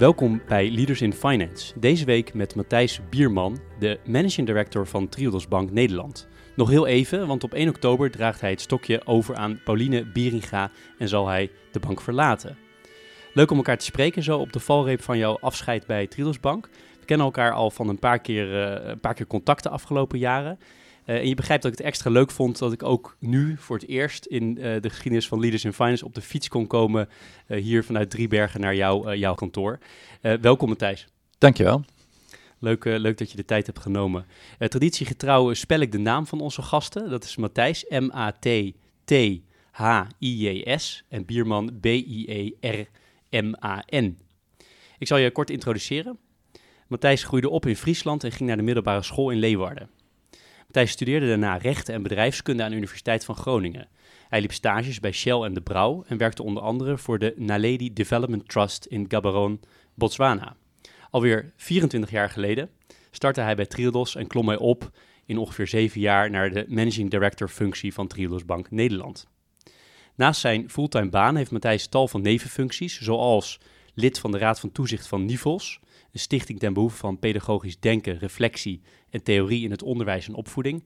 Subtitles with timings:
[0.00, 1.78] Welkom bij Leaders in Finance.
[1.78, 6.28] Deze week met Matthijs Bierman, de Managing Director van Triodos Bank Nederland.
[6.56, 10.70] Nog heel even, want op 1 oktober draagt hij het stokje over aan Pauline Bieringa
[10.98, 12.56] en zal hij de bank verlaten.
[13.32, 16.68] Leuk om elkaar te spreken zo op de valreep van jouw afscheid bij Triodos Bank.
[17.00, 20.58] We kennen elkaar al van een paar keer, uh, een paar keer contacten afgelopen jaren.
[21.10, 23.76] Uh, en je begrijpt dat ik het extra leuk vond dat ik ook nu voor
[23.76, 27.08] het eerst in uh, de geschiedenis van Leaders in Finance op de fiets kon komen
[27.46, 29.78] uh, hier vanuit Driebergen naar jou, jouw kantoor.
[30.20, 31.06] welkom Matthijs.
[31.38, 31.84] Dankjewel.
[32.58, 34.26] Leuk, leuk dat je de tijd hebt genomen.
[34.58, 37.10] traditiegetrouw spel ik de naam van onze gasten.
[37.10, 38.64] Dat is Matthijs, M-A-T-T-H-I-J-S
[41.08, 42.98] en Bierman, B-I-E-R-M-A-N.
[44.98, 46.18] Ik zal je kort introduceren.
[46.86, 49.90] Matthijs groeide op in Friesland en ging naar de middelbare school in Leeuwarden.
[50.70, 53.88] Matthijs studeerde daarna rechten en bedrijfskunde aan de Universiteit van Groningen.
[54.28, 57.92] Hij liep stages bij Shell en De Brouw en werkte onder andere voor de Naledi
[57.92, 59.58] Development Trust in Gaborone,
[59.94, 60.56] Botswana.
[61.10, 62.70] Alweer 24 jaar geleden
[63.10, 64.90] startte hij bij Triodos en klom hij op
[65.26, 69.28] in ongeveer zeven jaar naar de Managing Director functie van Triodos Bank Nederland.
[70.14, 73.60] Naast zijn fulltime baan heeft Matthijs tal van nevenfuncties, zoals
[73.94, 75.80] lid van de Raad van Toezicht van Nivels,
[76.12, 78.80] een stichting ten behoeve van pedagogisch denken, reflectie
[79.10, 80.84] en theorie in het onderwijs en opvoeding,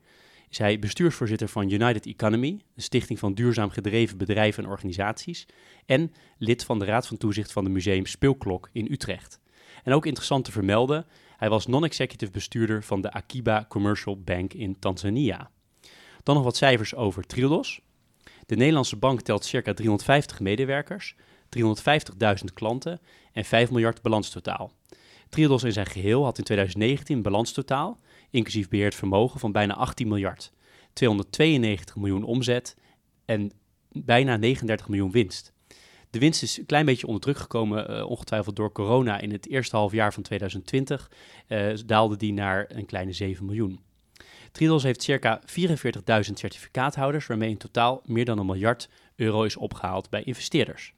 [0.50, 5.46] is hij bestuursvoorzitter van United Economy, een stichting van duurzaam gedreven bedrijven en organisaties,
[5.86, 9.40] en lid van de Raad van Toezicht van het Museum Speelklok in Utrecht.
[9.82, 14.78] En ook interessant te vermelden, hij was non-executive bestuurder van de Akiba Commercial Bank in
[14.78, 15.50] Tanzania.
[16.22, 17.80] Dan nog wat cijfers over Triodos.
[18.46, 21.14] De Nederlandse bank telt circa 350 medewerkers,
[21.58, 23.00] 350.000 klanten
[23.32, 24.72] en 5 miljard balanstotaal.
[25.34, 27.98] Triodos in zijn geheel had in 2019 een balanstotaal,
[28.30, 30.52] inclusief beheerd vermogen, van bijna 18 miljard,
[30.92, 32.76] 292 miljoen omzet
[33.24, 33.52] en
[33.88, 35.52] bijna 39 miljoen winst.
[36.10, 39.20] De winst is een klein beetje onder druk gekomen, uh, ongetwijfeld door corona.
[39.20, 41.10] In het eerste halfjaar van 2020
[41.48, 43.80] uh, daalde die naar een kleine 7 miljoen.
[44.52, 50.10] Triodos heeft circa 44.000 certificaathouders, waarmee in totaal meer dan een miljard euro is opgehaald
[50.10, 50.94] bij investeerders.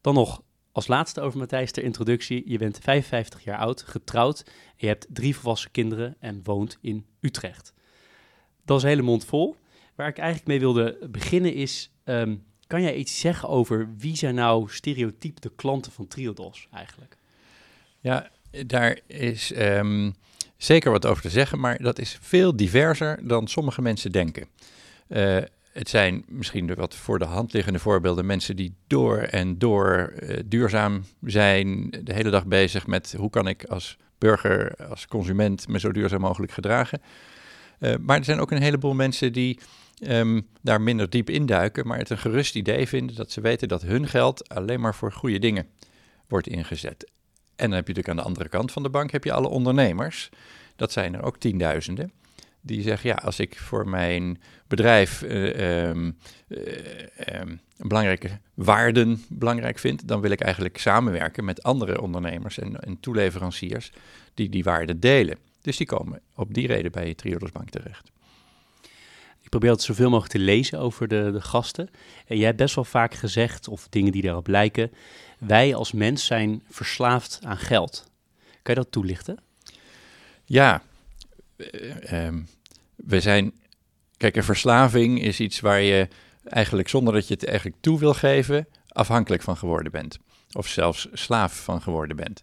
[0.00, 0.42] Dan nog
[0.74, 2.42] als laatste over Matthijs ter introductie.
[2.46, 4.44] Je bent 55 jaar oud, getrouwd.
[4.76, 7.74] Je hebt drie volwassen kinderen en woont in Utrecht.
[8.64, 9.56] Dat is een hele mond vol.
[9.94, 11.90] Waar ik eigenlijk mee wilde beginnen is...
[12.04, 17.16] Um, kan jij iets zeggen over wie zijn nou stereotyp de klanten van Triodos eigenlijk?
[18.00, 18.30] Ja,
[18.66, 20.14] daar is um,
[20.56, 24.48] zeker wat over te zeggen, maar dat is veel diverser dan sommige mensen denken.
[25.08, 25.42] Uh,
[25.74, 28.26] het zijn misschien de wat voor de hand liggende voorbeelden.
[28.26, 33.48] Mensen die door en door uh, duurzaam zijn, de hele dag bezig met hoe kan
[33.48, 37.02] ik als burger, als consument me zo duurzaam mogelijk gedragen.
[37.80, 39.58] Uh, maar er zijn ook een heleboel mensen die
[40.08, 43.82] um, daar minder diep induiken, maar het een gerust idee vinden dat ze weten dat
[43.82, 45.66] hun geld alleen maar voor goede dingen
[46.28, 47.10] wordt ingezet.
[47.56, 49.48] En dan heb je natuurlijk aan de andere kant van de bank heb je alle
[49.48, 50.28] ondernemers.
[50.76, 52.12] Dat zijn er ook tienduizenden
[52.64, 56.16] die zeggen, ja, als ik voor mijn bedrijf uh, um,
[56.48, 56.58] uh,
[57.40, 63.00] um, belangrijke waarden belangrijk vind, dan wil ik eigenlijk samenwerken met andere ondernemers en, en
[63.00, 63.92] toeleveranciers
[64.34, 65.38] die die waarden delen.
[65.60, 68.12] Dus die komen op die reden bij Triodos Bank terecht.
[69.40, 71.90] Ik probeer het zoveel mogelijk te lezen over de, de gasten.
[72.26, 74.92] En jij hebt best wel vaak gezegd, of dingen die daarop lijken,
[75.38, 78.10] wij als mens zijn verslaafd aan geld.
[78.62, 79.38] Kan je dat toelichten?
[80.44, 80.82] Ja,
[81.56, 82.28] uh,
[82.96, 83.52] we zijn.
[84.16, 86.08] Kijk, een verslaving is iets waar je
[86.44, 90.18] eigenlijk zonder dat je het eigenlijk toe wil geven, afhankelijk van geworden bent.
[90.52, 92.42] Of zelfs slaaf van geworden bent.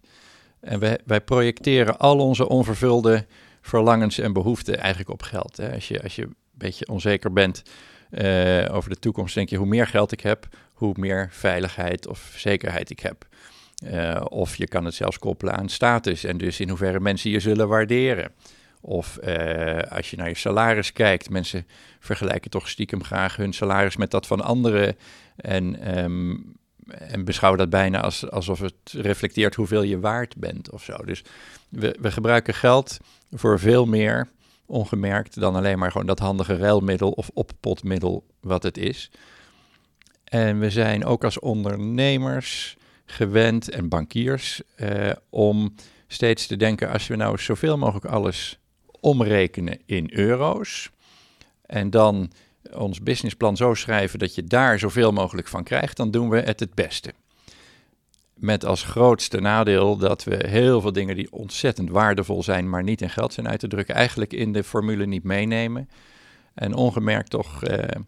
[0.59, 3.25] En wij, wij projecteren al onze onvervulde
[3.61, 5.57] verlangens en behoeften eigenlijk op geld.
[5.57, 5.73] Hè.
[5.73, 7.63] Als, je, als je een beetje onzeker bent
[8.11, 12.33] uh, over de toekomst, denk je hoe meer geld ik heb, hoe meer veiligheid of
[12.37, 13.27] zekerheid ik heb.
[13.83, 17.39] Uh, of je kan het zelfs koppelen aan status en dus in hoeverre mensen je
[17.39, 18.31] zullen waarderen.
[18.81, 21.67] Of uh, als je naar je salaris kijkt, mensen
[21.99, 24.95] vergelijken toch stiekem graag hun salaris met dat van anderen.
[25.35, 26.55] En, um,
[26.87, 30.95] en beschouwen dat bijna als, alsof het reflecteert hoeveel je waard bent of zo.
[31.05, 31.23] Dus
[31.69, 32.97] we, we gebruiken geld
[33.31, 34.27] voor veel meer
[34.65, 39.11] ongemerkt dan alleen maar gewoon dat handige ruilmiddel of oppotmiddel wat het is.
[40.23, 45.75] En we zijn ook als ondernemers gewend en bankiers uh, om
[46.07, 48.59] steeds te denken, als we nou zoveel mogelijk alles
[49.01, 50.91] omrekenen in euro's
[51.65, 52.31] en dan
[52.73, 56.59] ons businessplan zo schrijven dat je daar zoveel mogelijk van krijgt, dan doen we het
[56.59, 57.13] het beste.
[58.33, 63.01] Met als grootste nadeel dat we heel veel dingen die ontzettend waardevol zijn, maar niet
[63.01, 65.89] in geld zijn uit te drukken, eigenlijk in de formule niet meenemen.
[66.53, 68.01] En ongemerkt toch eh,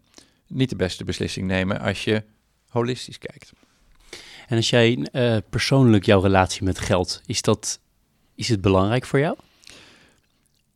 [0.46, 2.22] niet de beste beslissing nemen als je
[2.68, 3.52] holistisch kijkt.
[4.46, 7.80] En als jij uh, persoonlijk jouw relatie met geld, is, dat,
[8.34, 9.36] is het belangrijk voor jou?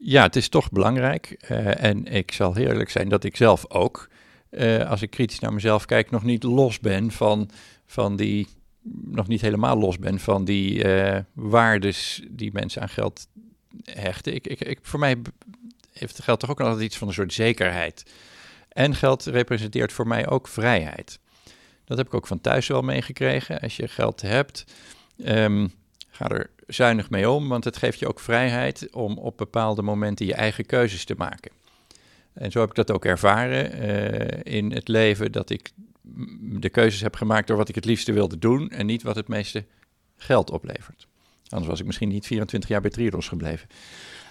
[0.00, 1.36] Ja, het is toch belangrijk.
[1.50, 4.08] Uh, en ik zal heel eerlijk zijn dat ik zelf ook,
[4.50, 7.50] uh, als ik kritisch naar mezelf kijk, nog niet los ben van,
[7.86, 8.46] van die,
[9.04, 10.84] nog niet helemaal los ben van die
[11.32, 13.28] waardes die mensen aan geld
[13.82, 14.34] hechten.
[14.34, 15.16] Ik, ik, ik, voor mij
[15.92, 18.12] heeft geld toch ook altijd iets van een soort zekerheid.
[18.68, 21.18] En geld representeert voor mij ook vrijheid.
[21.84, 23.60] Dat heb ik ook van thuis wel meegekregen.
[23.60, 24.64] Als je geld hebt,
[25.24, 25.72] um,
[26.18, 30.26] ga er zuinig mee om, want het geeft je ook vrijheid om op bepaalde momenten
[30.26, 31.50] je eigen keuzes te maken.
[32.32, 35.70] En zo heb ik dat ook ervaren uh, in het leven, dat ik
[36.40, 39.28] de keuzes heb gemaakt door wat ik het liefste wilde doen en niet wat het
[39.28, 39.64] meeste
[40.16, 41.06] geld oplevert.
[41.48, 43.68] Anders was ik misschien niet 24 jaar bij Triodos gebleven.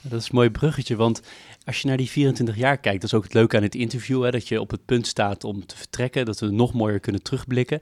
[0.02, 1.22] Dat is een mooi bruggetje, want
[1.66, 4.24] als je naar die 24 jaar kijkt, dat is ook het leuke aan het interview,
[4.24, 7.24] hè, dat je op het punt staat om te vertrekken, dat we nog mooier kunnen
[7.24, 7.80] terugblikken.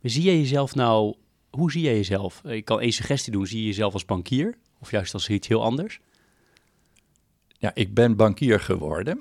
[0.00, 1.14] Maar zie je jezelf nou,
[1.56, 2.44] hoe zie jij jezelf?
[2.44, 5.62] Ik kan één suggestie doen, zie je jezelf als bankier of juist als iets heel
[5.62, 6.00] anders?
[7.58, 9.20] Ja, ik ben bankier geworden.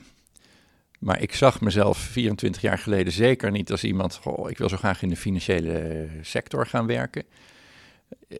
[1.00, 4.78] Maar ik zag mezelf 24 jaar geleden zeker niet als iemand, goh, ik wil zo
[4.78, 7.24] graag in de financiële sector gaan werken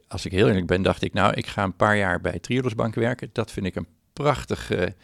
[0.08, 2.74] als ik heel eerlijk ben, dacht ik, nou, ik ga een paar jaar bij Triodos
[2.74, 3.30] Bank werken.
[3.32, 4.94] Dat vind ik een prachtige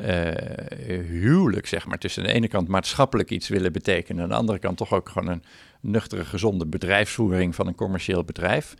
[0.00, 1.98] uh, huwelijk, zeg maar.
[1.98, 5.08] Tussen de ene kant maatschappelijk iets willen betekenen, en aan de andere kant toch ook
[5.08, 5.42] gewoon een
[5.80, 8.74] nuchtere, gezonde bedrijfsvoering van een commercieel bedrijf.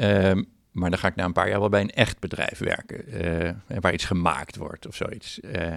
[0.00, 0.32] Uh,
[0.70, 3.80] maar dan ga ik na een paar jaar wel bij een echt bedrijf werken, uh,
[3.80, 5.40] waar iets gemaakt wordt of zoiets.
[5.40, 5.74] Uh,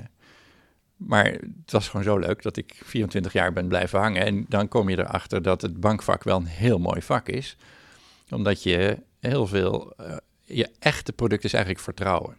[0.95, 4.25] maar het was gewoon zo leuk dat ik 24 jaar ben blijven hangen.
[4.25, 7.57] En dan kom je erachter dat het bankvak wel een heel mooi vak is
[8.29, 9.93] omdat je heel veel,
[10.43, 12.37] je echte product is eigenlijk vertrouwen.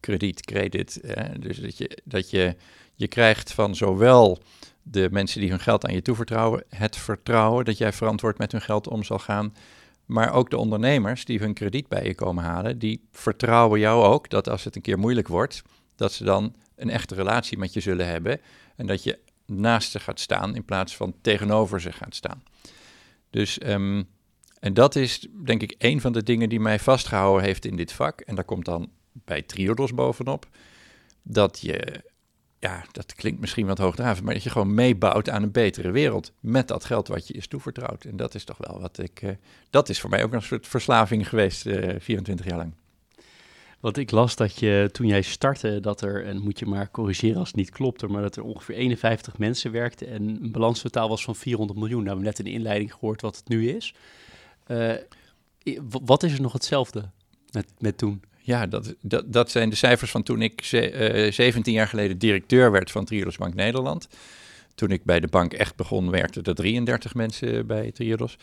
[0.00, 1.00] Krediet, credit.
[1.40, 2.56] dus dat je, dat je,
[2.94, 4.38] je krijgt van zowel
[4.82, 8.62] de mensen die hun geld aan je toevertrouwen, het vertrouwen dat jij verantwoord met hun
[8.62, 9.54] geld om zal gaan.
[10.06, 14.30] Maar ook de ondernemers die hun krediet bij je komen halen, die vertrouwen jou ook
[14.30, 15.62] dat als het een keer moeilijk wordt,
[15.96, 18.40] dat ze dan een echte relatie met je zullen hebben.
[18.76, 22.42] En dat je naast ze gaat staan in plaats van tegenover ze gaat staan.
[23.30, 24.08] Dus um,
[24.60, 27.92] en dat is denk ik een van de dingen die mij vastgehouden heeft in dit
[27.92, 28.20] vak.
[28.20, 30.46] En daar komt dan bij Triodos bovenop.
[31.22, 32.02] Dat je,
[32.58, 36.32] ja, dat klinkt misschien wat hoogdravend, maar dat je gewoon meebouwt aan een betere wereld
[36.40, 38.04] met dat geld wat je is toevertrouwd.
[38.04, 39.30] En dat is toch wel wat ik, uh,
[39.70, 42.72] dat is voor mij ook een soort verslaving geweest, uh, eh, 24 jaar lang.
[43.80, 47.38] Want ik las dat je toen jij startte, dat er, en moet je maar corrigeren
[47.38, 51.24] als het niet klopt, maar dat er ongeveer 51 mensen werkten en een balanstotaal was
[51.24, 52.02] van 400 miljoen.
[52.02, 53.94] Nou, we hebben net in de inleiding gehoord wat het nu is.
[54.66, 54.94] Uh,
[56.02, 57.10] wat is er nog hetzelfde
[57.50, 58.22] met, met toen?
[58.42, 62.18] Ja, dat, dat, dat zijn de cijfers van toen ik ze, uh, 17 jaar geleden
[62.18, 64.08] directeur werd van Triodos Bank Nederland.
[64.74, 68.36] Toen ik bij de bank echt begon, werkten er 33 mensen bij Triodos.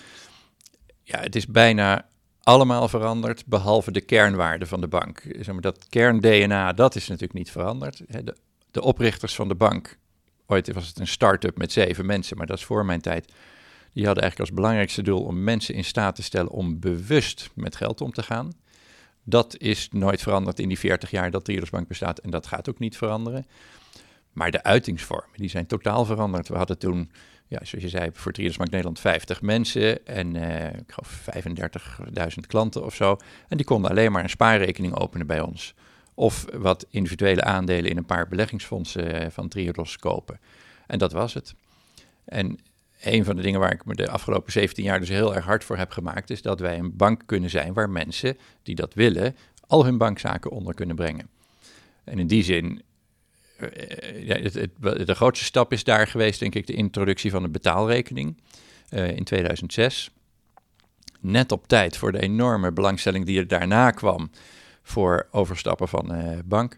[1.03, 2.07] Ja, het is bijna
[2.43, 5.21] allemaal veranderd, behalve de kernwaarden van de bank.
[5.21, 8.01] Zeg maar, dat kern-DNA, dat is natuurlijk niet veranderd.
[8.07, 8.35] De,
[8.71, 9.97] de oprichters van de bank,
[10.45, 13.33] ooit was het een start-up met zeven mensen, maar dat is voor mijn tijd
[13.97, 17.75] die hadden eigenlijk als belangrijkste doel om mensen in staat te stellen om bewust met
[17.75, 18.53] geld om te gaan.
[19.29, 22.69] Dat is nooit veranderd in die 40 jaar dat de Bank bestaat en dat gaat
[22.69, 23.45] ook niet veranderen.
[24.33, 26.47] Maar de uitingsvormen, die zijn totaal veranderd.
[26.47, 27.11] We hadden toen,
[27.47, 31.29] ja, zoals je zei, voor Bank Nederland 50 mensen en uh, ik geloof
[32.39, 33.17] 35.000 klanten of zo.
[33.47, 35.73] En die konden alleen maar een spaarrekening openen bij ons.
[36.13, 40.39] Of wat individuele aandelen in een paar beleggingsfondsen eh, van Triodos kopen.
[40.87, 41.55] En dat was het.
[42.25, 42.59] En
[43.01, 45.63] een van de dingen waar ik me de afgelopen 17 jaar dus heel erg hard
[45.63, 49.35] voor heb gemaakt, is dat wij een bank kunnen zijn waar mensen die dat willen,
[49.67, 51.29] al hun bankzaken onder kunnen brengen.
[52.03, 52.81] En in die zin,
[53.57, 54.67] eh,
[55.05, 58.37] de grootste stap is daar geweest, denk ik, de introductie van een betaalrekening
[58.89, 60.11] uh, in 2006.
[61.19, 64.31] Net op tijd voor de enorme belangstelling die er daarna kwam
[64.81, 66.77] voor overstappen van uh, bank.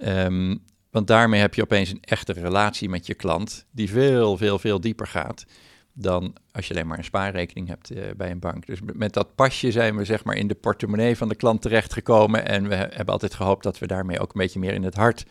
[0.00, 4.58] Um, want daarmee heb je opeens een echte relatie met je klant, die veel, veel,
[4.58, 5.44] veel dieper gaat
[5.92, 8.66] dan als je alleen maar een spaarrekening hebt uh, bij een bank.
[8.66, 12.46] Dus met dat pasje zijn we zeg maar in de portemonnee van de klant terechtgekomen
[12.46, 15.24] en we hebben altijd gehoopt dat we daarmee ook een beetje meer in het hart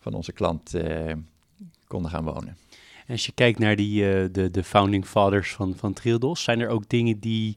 [0.00, 1.12] van onze klant uh,
[1.86, 2.56] konden gaan wonen.
[3.06, 6.60] En als je kijkt naar die, uh, de, de founding fathers van, van Triodos, zijn
[6.60, 7.56] er ook dingen die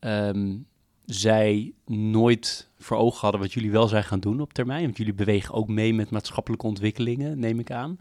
[0.00, 0.66] um,
[1.04, 4.84] zij nooit voor ogen hadden wat jullie wel zijn gaan doen op termijn?
[4.84, 7.98] Want jullie bewegen ook mee met maatschappelijke ontwikkelingen, neem ik aan.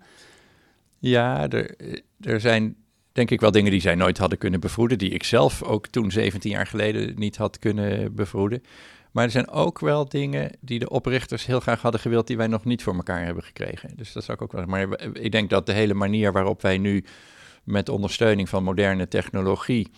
[0.99, 1.75] Ja, er,
[2.21, 2.75] er zijn
[3.11, 6.11] denk ik wel dingen die zij nooit hadden kunnen bevroeden, die ik zelf ook toen
[6.11, 8.63] 17 jaar geleden niet had kunnen bevroeden.
[9.11, 12.47] Maar er zijn ook wel dingen die de oprichters heel graag hadden gewild, die wij
[12.47, 13.89] nog niet voor elkaar hebben gekregen.
[13.95, 14.65] Dus dat zou ik ook wel.
[14.65, 17.03] Maar ik denk dat de hele manier waarop wij nu
[17.63, 19.91] met ondersteuning van moderne technologie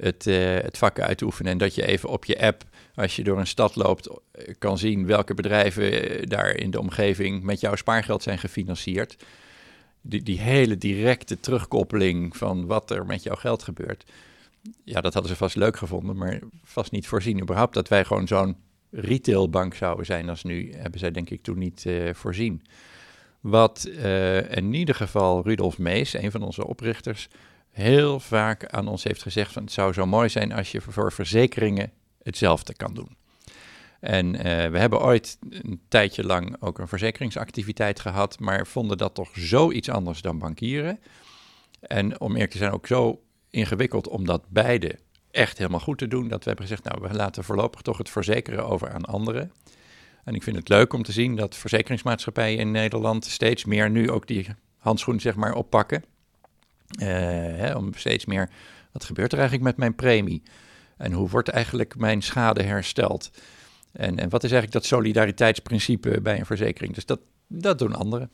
[0.00, 1.52] het, uh, het vak uitoefenen.
[1.52, 2.64] En dat je even op je app,
[2.94, 6.80] als je door een stad loopt, eh, kan zien welke bedrijven eh, daar in de
[6.80, 9.16] omgeving met jouw spaargeld zijn gefinancierd.
[10.00, 14.04] Die, die hele directe terugkoppeling van wat er met jouw geld gebeurt.
[14.84, 17.40] Ja, dat hadden ze vast leuk gevonden, maar vast niet voorzien.
[17.40, 18.56] Überhaupt dat wij gewoon zo'n
[18.90, 22.62] retailbank zouden zijn als nu, hebben zij denk ik toen niet uh, voorzien.
[23.40, 23.84] Wat
[24.50, 27.28] in ieder geval Rudolf Mees, een van onze oprichters,
[27.70, 31.12] heel vaak aan ons heeft gezegd van het zou zo mooi zijn als je voor
[31.12, 33.16] verzekeringen hetzelfde kan doen.
[34.00, 39.14] En uh, we hebben ooit een tijdje lang ook een verzekeringsactiviteit gehad, maar vonden dat
[39.14, 40.98] toch zoiets anders dan bankieren.
[41.80, 44.98] En om eerlijk te zijn ook zo ingewikkeld om dat beide
[45.30, 48.10] echt helemaal goed te doen, dat we hebben gezegd, nou we laten voorlopig toch het
[48.10, 49.52] verzekeren over aan anderen.
[50.24, 54.10] En ik vind het leuk om te zien dat verzekeringsmaatschappijen in Nederland steeds meer nu
[54.10, 54.46] ook die
[54.78, 56.04] handschoen zeg maar oppakken.
[56.98, 58.50] Uh, hè, om steeds meer,
[58.92, 60.42] wat gebeurt er eigenlijk met mijn premie?
[60.96, 63.30] En hoe wordt eigenlijk mijn schade hersteld?
[63.92, 66.94] En, en wat is eigenlijk dat solidariteitsprincipe bij een verzekering?
[66.94, 68.30] Dus dat, dat doen anderen.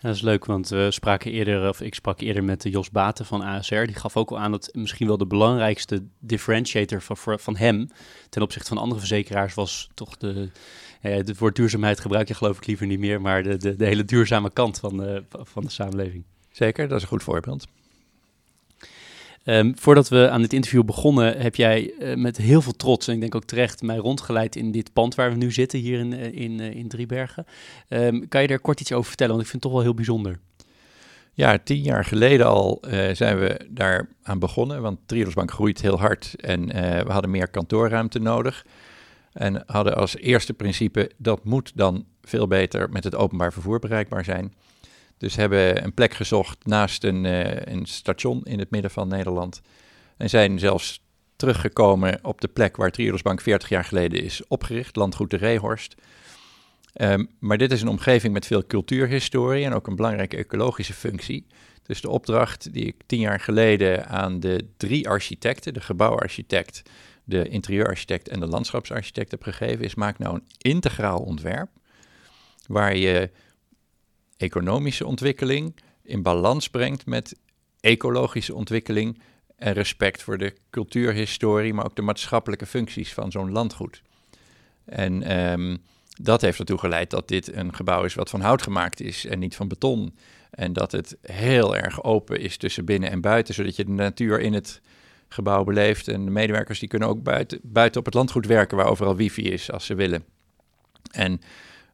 [0.00, 3.42] dat is leuk, want we spraken eerder, of ik sprak eerder met Jos Baten van
[3.42, 3.84] ASR.
[3.84, 7.88] Die gaf ook al aan dat misschien wel de belangrijkste differentiator van, van hem
[8.28, 10.50] ten opzichte van andere verzekeraars was toch de,
[11.00, 13.86] eh, het woord duurzaamheid gebruik je geloof ik liever niet meer, maar de, de, de
[13.86, 16.24] hele duurzame kant van van de samenleving.
[16.60, 17.66] Zeker, dat is een goed voorbeeld.
[19.44, 23.14] Um, voordat we aan dit interview begonnen, heb jij uh, met heel veel trots, en
[23.14, 26.12] ik denk ook terecht, mij rondgeleid in dit pand waar we nu zitten, hier in,
[26.12, 27.46] uh, in, uh, in Driebergen.
[27.88, 29.32] Um, kan je daar kort iets over vertellen?
[29.32, 30.38] Want ik vind het toch wel heel bijzonder.
[31.34, 36.34] Ja, tien jaar geleden al zijn we daar aan begonnen, want Triodosbank groeit heel hard
[36.40, 36.66] en
[37.06, 38.66] we hadden meer kantoorruimte nodig.
[39.32, 44.24] En hadden als eerste principe, dat moet dan veel beter met het openbaar vervoer bereikbaar
[44.24, 44.54] zijn.
[45.20, 49.60] Dus hebben een plek gezocht naast een, uh, een station in het midden van Nederland.
[50.16, 51.02] En zijn zelfs
[51.36, 55.94] teruggekomen op de plek waar Triodosbank 40 jaar geleden is opgericht, landgoed de Reehorst.
[56.94, 61.46] Um, maar dit is een omgeving met veel cultuurhistorie en ook een belangrijke ecologische functie.
[61.82, 66.82] Dus de opdracht die ik tien jaar geleden aan de drie architecten, de gebouwarchitect,
[67.24, 71.68] de interieurarchitect en de landschapsarchitect heb gegeven, is maak nou een integraal ontwerp
[72.66, 73.30] waar je
[74.40, 77.36] economische ontwikkeling in balans brengt met
[77.80, 79.20] ecologische ontwikkeling
[79.56, 84.02] en respect voor de cultuurhistorie, maar ook de maatschappelijke functies van zo'n landgoed.
[84.84, 85.78] En um,
[86.22, 89.38] dat heeft ertoe geleid dat dit een gebouw is wat van hout gemaakt is en
[89.38, 90.16] niet van beton.
[90.50, 94.40] En dat het heel erg open is tussen binnen en buiten, zodat je de natuur
[94.40, 94.80] in het
[95.28, 96.08] gebouw beleeft.
[96.08, 99.50] En de medewerkers die kunnen ook buiten, buiten op het landgoed werken, waar overal wifi
[99.50, 100.24] is als ze willen.
[101.10, 101.40] En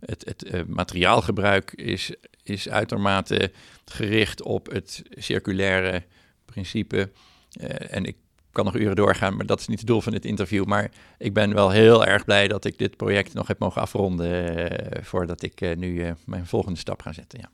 [0.00, 2.12] het, het uh, materiaalgebruik is,
[2.48, 3.52] is uitermate
[3.84, 6.02] gericht op het circulaire
[6.44, 7.10] principe.
[7.60, 8.16] Uh, en ik
[8.52, 10.64] kan nog uren doorgaan, maar dat is niet het doel van dit interview.
[10.64, 14.58] Maar ik ben wel heel erg blij dat ik dit project nog heb mogen afronden
[14.58, 17.38] uh, voordat ik nu mijn volgende stap ga zetten.
[17.40, 17.50] Ja.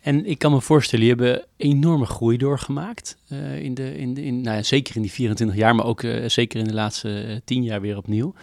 [0.00, 3.16] En ik kan me voorstellen, je hebt enorme groei doorgemaakt.
[3.60, 6.66] In de, in in, nou ja, zeker in die 24 jaar, maar ook zeker in
[6.66, 8.34] de laatste uh, 10 jaar weer opnieuw.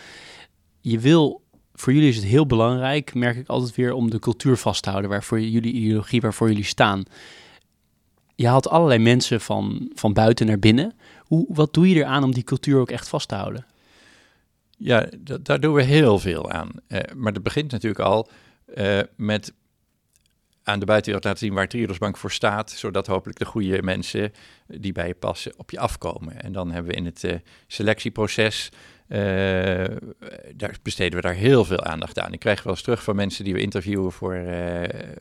[0.79, 1.40] Je wil
[1.81, 4.89] voor jullie is het heel belangrijk, merk ik altijd weer, om de cultuur vast te
[4.89, 7.03] houden, waarvoor jullie ideologie, waarvoor jullie staan.
[8.35, 10.93] Je haalt allerlei mensen van, van buiten naar binnen.
[11.19, 13.65] Hoe, wat doe je eraan om die cultuur ook echt vast te houden?
[14.77, 15.09] Ja,
[15.41, 16.69] daar doen we heel veel aan.
[16.87, 18.29] Uh, maar dat begint natuurlijk al
[18.75, 19.53] uh, met
[20.63, 24.33] aan de buitenwereld laten zien waar Triodosbank voor staat, zodat hopelijk de goede mensen
[24.67, 26.41] die bij je passen op je afkomen.
[26.41, 27.35] En dan hebben we in het uh,
[27.67, 28.71] selectieproces
[30.55, 32.33] daar besteden we daar heel veel aandacht aan.
[32.33, 34.43] Ik krijg wel eens terug van mensen die we interviewen voor uh,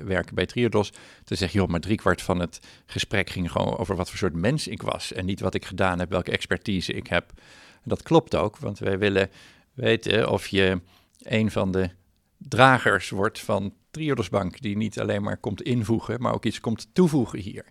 [0.04, 0.92] werken bij Triodos.
[1.24, 4.68] Te zeggen, joh, maar driekwart van het gesprek ging gewoon over wat voor soort mens
[4.68, 5.12] ik was.
[5.12, 7.32] En niet wat ik gedaan heb, welke expertise ik heb.
[7.72, 9.30] En dat klopt ook, want wij willen
[9.74, 10.80] weten of je
[11.22, 11.90] een van de
[12.36, 14.60] dragers wordt van Triodosbank.
[14.60, 17.64] Die niet alleen maar komt invoegen, maar ook iets komt toevoegen hier.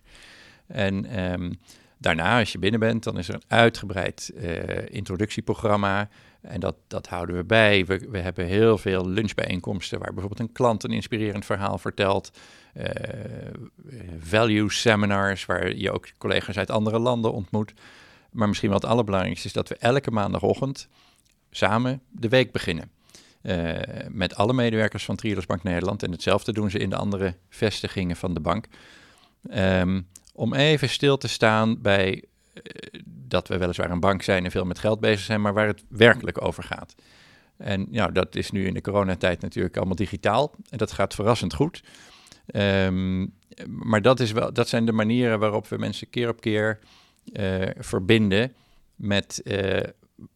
[0.66, 1.58] En um,
[2.00, 6.08] Daarna, als je binnen bent, dan is er een uitgebreid uh, introductieprogramma.
[6.40, 7.84] En dat, dat houden we bij.
[7.84, 12.30] We, we hebben heel veel lunchbijeenkomsten waar bijvoorbeeld een klant een inspirerend verhaal vertelt.
[12.76, 12.84] Uh,
[14.18, 17.72] value seminars waar je ook collega's uit andere landen ontmoet.
[18.32, 20.88] Maar misschien wel het allerbelangrijkste is dat we elke maandagochtend
[21.50, 22.90] samen de week beginnen.
[23.42, 23.78] Uh,
[24.08, 26.02] met alle medewerkers van Triodos Bank Nederland.
[26.02, 28.66] En hetzelfde doen ze in de andere vestigingen van de bank.
[29.54, 34.50] Um, om even stil te staan bij uh, dat we weliswaar een bank zijn en
[34.50, 36.94] veel met geld bezig zijn, maar waar het werkelijk over gaat.
[37.56, 40.54] En ja, dat is nu in de coronatijd natuurlijk allemaal digitaal.
[40.70, 41.82] En dat gaat verrassend goed.
[42.54, 43.32] Um,
[43.66, 46.78] maar dat, is wel, dat zijn de manieren waarop we mensen keer op keer
[47.32, 48.54] uh, verbinden
[48.94, 49.80] met uh,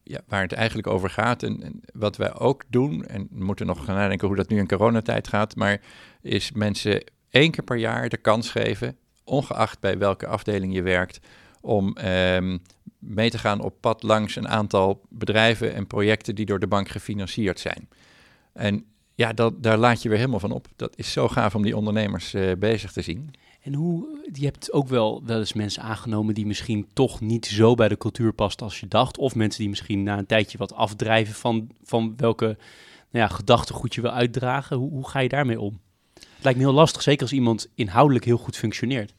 [0.03, 1.43] ja, waar het eigenlijk over gaat.
[1.43, 4.67] En, wat wij ook doen, en we moeten nog gaan nadenken hoe dat nu in
[4.67, 5.81] coronatijd gaat, maar
[6.23, 11.21] is mensen één keer per jaar de kans geven, ongeacht bij welke afdeling je werkt,
[11.61, 12.63] om um,
[13.07, 16.89] mee te gaan op pad langs een aantal bedrijven en projecten die door de bank
[16.89, 17.89] gefinancierd zijn.
[18.53, 18.85] En
[19.15, 20.69] ja, dat, daar laat je weer helemaal van op.
[20.77, 23.31] Dat is zo gaaf om die ondernemers uh, bezig te zien.
[23.63, 27.75] En hoe, je hebt ook wel, wel eens mensen aangenomen die misschien toch niet zo
[27.75, 29.19] bij de cultuur past als je dacht.
[29.19, 33.95] Of mensen die misschien na een tijdje wat afdrijven van, van welke nou ja, gedachtegoed
[33.95, 34.77] je wil uitdragen.
[34.77, 35.81] Hoe, hoe ga je daarmee om?
[36.15, 39.15] Het lijkt me heel lastig, zeker als iemand inhoudelijk heel goed functioneert.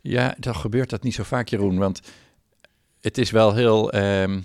[0.00, 1.78] Ja, dan gebeurt dat niet zo vaak, Jeroen.
[1.78, 2.00] Want
[3.02, 4.44] het is wel heel um,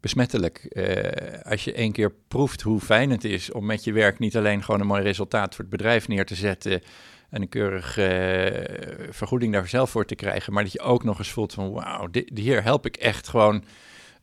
[0.00, 0.66] besmettelijk.
[0.70, 4.36] Uh, als je één keer proeft hoe fijn het is om met je werk niet
[4.36, 6.82] alleen gewoon een mooi resultaat voor het bedrijf neer te zetten
[7.30, 11.18] en een keurige uh, vergoeding daar zelf voor te krijgen, maar dat je ook nog
[11.18, 13.64] eens voelt van wauw, hier help ik echt gewoon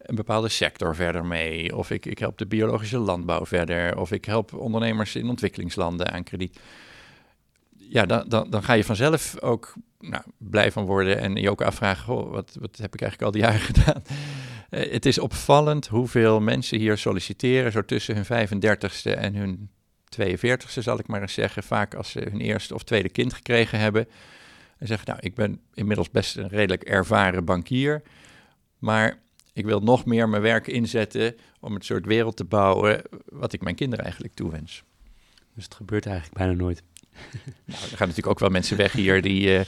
[0.04, 1.76] een bepaalde sector verder mee.
[1.76, 3.98] Of ik, ik help de biologische landbouw verder.
[3.98, 6.60] Of ik help ondernemers in ontwikkelingslanden aan krediet.
[7.78, 9.74] Ja, dan, dan, dan ga je vanzelf ook
[10.10, 13.32] nou, blij van worden en je ook afvragen, goh, wat, wat heb ik eigenlijk al
[13.32, 14.02] die jaren gedaan?
[14.70, 19.70] Uh, het is opvallend hoeveel mensen hier solliciteren, zo tussen hun 35ste en hun
[20.22, 23.80] 42ste zal ik maar eens zeggen, vaak als ze hun eerste of tweede kind gekregen
[23.80, 24.08] hebben.
[24.78, 28.02] En zeggen, nou, ik ben inmiddels best een redelijk ervaren bankier,
[28.78, 29.20] maar
[29.54, 33.62] ik wil nog meer mijn werk inzetten om het soort wereld te bouwen wat ik
[33.62, 34.84] mijn kinderen eigenlijk toewens.
[35.56, 36.84] Dus het gebeurt eigenlijk bijna nooit.
[37.66, 39.60] nou, er gaan natuurlijk ook wel mensen weg hier die...
[39.60, 39.62] Uh,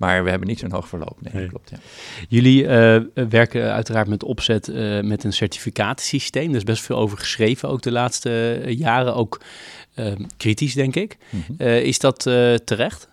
[0.00, 1.18] maar we hebben niet zo'n hoog verloop.
[1.20, 1.48] Nee, nee.
[1.48, 1.70] klopt.
[1.70, 1.76] Ja.
[2.28, 6.50] Jullie uh, werken uiteraard met opzet uh, met een certificatensysteem.
[6.50, 9.14] Er is best veel over geschreven, ook de laatste jaren.
[9.14, 9.40] Ook
[10.36, 11.16] kritisch, denk ik.
[11.30, 11.66] Mm -hmm.
[11.66, 12.22] is dat
[12.64, 13.08] terecht?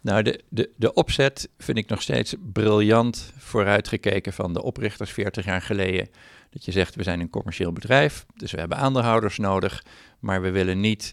[0.00, 5.44] Nou, de, de, de opzet vind ik nog steeds briljant vooruitgekeken van de oprichters 40
[5.44, 6.08] jaar geleden.
[6.50, 9.84] Dat je zegt, we zijn een commercieel bedrijf, dus we hebben aandeelhouders nodig,
[10.18, 11.12] maar we willen niet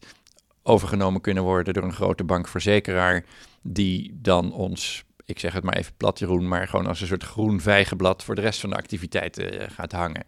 [0.63, 3.25] overgenomen kunnen worden door een grote bankverzekeraar
[3.61, 7.23] die dan ons, ik zeg het maar even plat Jeroen, maar gewoon als een soort
[7.23, 10.25] groen vijgenblad voor de rest van de activiteiten uh, gaat hangen.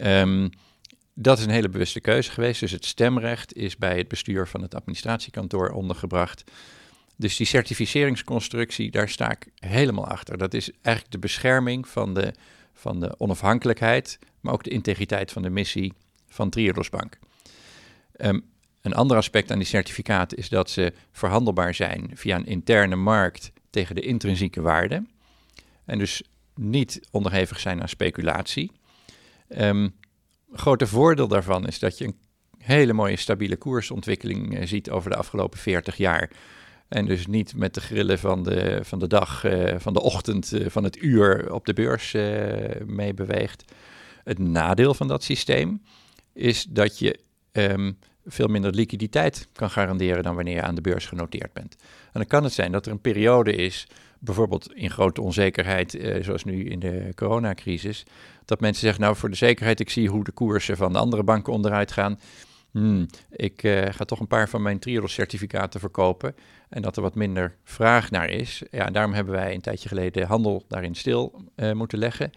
[0.00, 0.50] Um,
[1.14, 2.60] dat is een hele bewuste keuze geweest.
[2.60, 6.44] Dus het stemrecht is bij het bestuur van het administratiekantoor ondergebracht.
[7.16, 10.38] Dus die certificeringsconstructie, daar sta ik helemaal achter.
[10.38, 12.34] Dat is eigenlijk de bescherming van de,
[12.72, 15.92] van de onafhankelijkheid, maar ook de integriteit van de missie
[16.28, 17.18] van Triodos Bank.
[18.16, 18.44] Um,
[18.82, 23.52] een ander aspect aan die certificaten is dat ze verhandelbaar zijn via een interne markt
[23.70, 25.04] tegen de intrinsieke waarde.
[25.84, 26.22] En dus
[26.54, 28.72] niet onderhevig zijn aan speculatie.
[29.48, 29.94] Um,
[30.52, 32.18] grote voordeel daarvan is dat je een
[32.58, 36.30] hele mooie stabiele koersontwikkeling uh, ziet over de afgelopen 40 jaar.
[36.88, 40.52] En dus niet met de grillen van de, van de dag, uh, van de ochtend,
[40.52, 42.12] uh, van het uur op de beurs
[42.86, 43.64] mee beweegt.
[44.24, 45.82] Het nadeel van dat systeem
[46.32, 47.18] is dat je
[47.52, 51.76] um, veel minder liquiditeit kan garanderen dan wanneer je aan de beurs genoteerd bent.
[51.80, 53.86] En dan kan het zijn dat er een periode is,
[54.18, 58.04] bijvoorbeeld in grote onzekerheid, eh, zoals nu in de coronacrisis,
[58.44, 61.22] dat mensen zeggen, nou voor de zekerheid, ik zie hoe de koersen van de andere
[61.22, 62.18] banken onderuit gaan.
[62.70, 66.34] Hmm, ik uh, ga toch een paar van mijn Triodos-certificaten verkopen
[66.68, 68.62] en dat er wat minder vraag naar is.
[68.70, 72.30] Ja, daarom hebben wij een tijdje geleden handel daarin stil uh, moeten leggen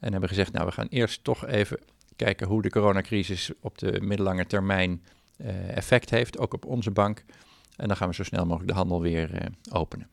[0.00, 1.78] en hebben gezegd, nou we gaan eerst toch even
[2.16, 5.02] kijken hoe de coronacrisis op de middellange termijn
[5.74, 7.24] effect heeft, ook op onze bank.
[7.76, 9.40] En dan gaan we zo snel mogelijk de handel weer uh,
[9.72, 10.08] openen.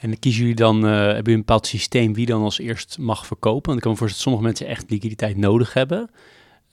[0.00, 3.26] En kiezen jullie dan, uh, hebben jullie een bepaald systeem wie dan als eerst mag
[3.26, 3.64] verkopen?
[3.64, 6.10] Want ik kan me voorstellen dat sommige mensen echt liquiditeit nodig hebben.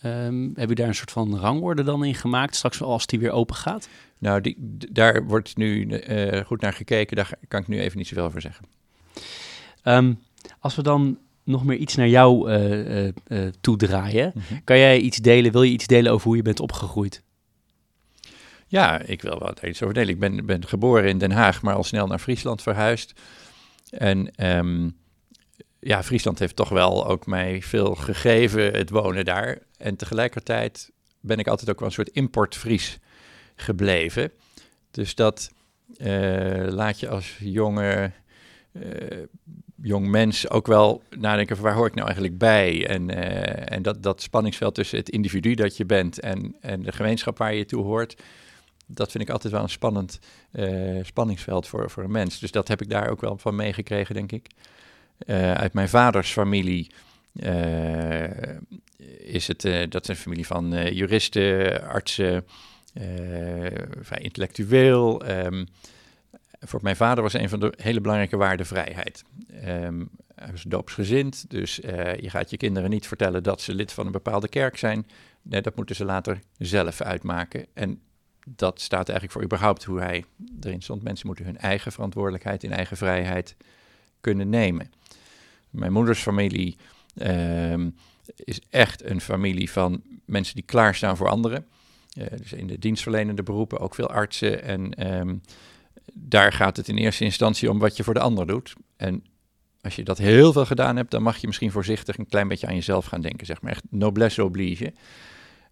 [0.06, 3.32] Um, heb je daar een soort van rangorde dan in gemaakt, straks als die weer
[3.32, 3.89] open gaat?
[4.17, 4.58] Nou, die,
[4.91, 8.41] daar wordt nu uh, goed naar gekeken, daar kan ik nu even niet zoveel over
[8.41, 8.65] zeggen.
[9.84, 10.19] Um,
[10.60, 14.63] als we dan nog meer iets naar jou uh, toedraaien, mm -hmm.
[14.63, 17.23] kan jij iets delen, wil je iets delen over hoe je bent opgegroeid?
[18.73, 20.09] Ja, ik wil wel iets over delen.
[20.09, 23.13] Ik ben, ben geboren in Den Haag, maar al snel naar Friesland verhuisd.
[23.89, 24.97] En um,
[25.79, 29.59] ja, Friesland heeft toch wel ook mij veel gegeven, het wonen daar.
[29.77, 32.99] En tegelijkertijd ben ik altijd ook wel een soort importfries
[33.55, 34.31] gebleven.
[34.91, 35.51] Dus dat
[35.97, 38.12] uh, laat je als jonge
[38.71, 39.23] uh,
[39.81, 42.88] jong mens ook wel nadenken van waar hoor ik nou eigenlijk bij?
[42.88, 43.09] En,
[43.67, 47.53] en dat, dat spanningsveld tussen het individu dat je bent en, en de gemeenschap waar
[47.53, 48.15] je toe hoort,
[48.93, 50.19] dat vind ik altijd wel een spannend
[51.01, 52.39] spanningsveld voor, voor een mens.
[52.39, 54.47] Dus dat heb ik daar ook wel van meegekregen, denk ik.
[55.56, 56.91] uit mijn vaders familie
[59.17, 62.45] is het, dat is een familie van juristen, artsen,
[64.01, 65.29] vrij intellectueel.
[65.29, 65.67] Um,
[66.60, 69.23] voor mijn vader was een van de hele belangrijke waarden vrijheid.
[69.65, 74.06] Um, hij was doopsgezind, dus je gaat je kinderen niet vertellen dat ze lid van
[74.06, 75.08] een bepaalde kerk zijn.
[75.41, 77.65] Nee, dat moeten ze later zelf uitmaken.
[77.73, 78.01] En
[78.45, 80.25] dat staat eigenlijk voor überhaupt hoe hij
[80.62, 81.03] erin stond.
[81.03, 83.56] Mensen moeten hun eigen verantwoordelijkheid in eigen vrijheid
[84.21, 84.91] kunnen nemen.
[85.69, 86.77] Mijn moeders familie
[87.15, 87.95] um,
[88.36, 91.65] is echt een familie van mensen die klaarstaan voor anderen.
[92.17, 95.41] Uh, dus in de dienstverlenende beroepen ook veel artsen en um,
[96.13, 98.73] daar gaat het in eerste instantie om wat je voor de ander doet.
[98.95, 99.23] En
[99.82, 102.67] als je dat heel veel gedaan hebt, dan mag je misschien voorzichtig een klein beetje
[102.67, 103.71] aan jezelf gaan denken, zeg maar.
[103.71, 104.93] Echt noblesse oblige.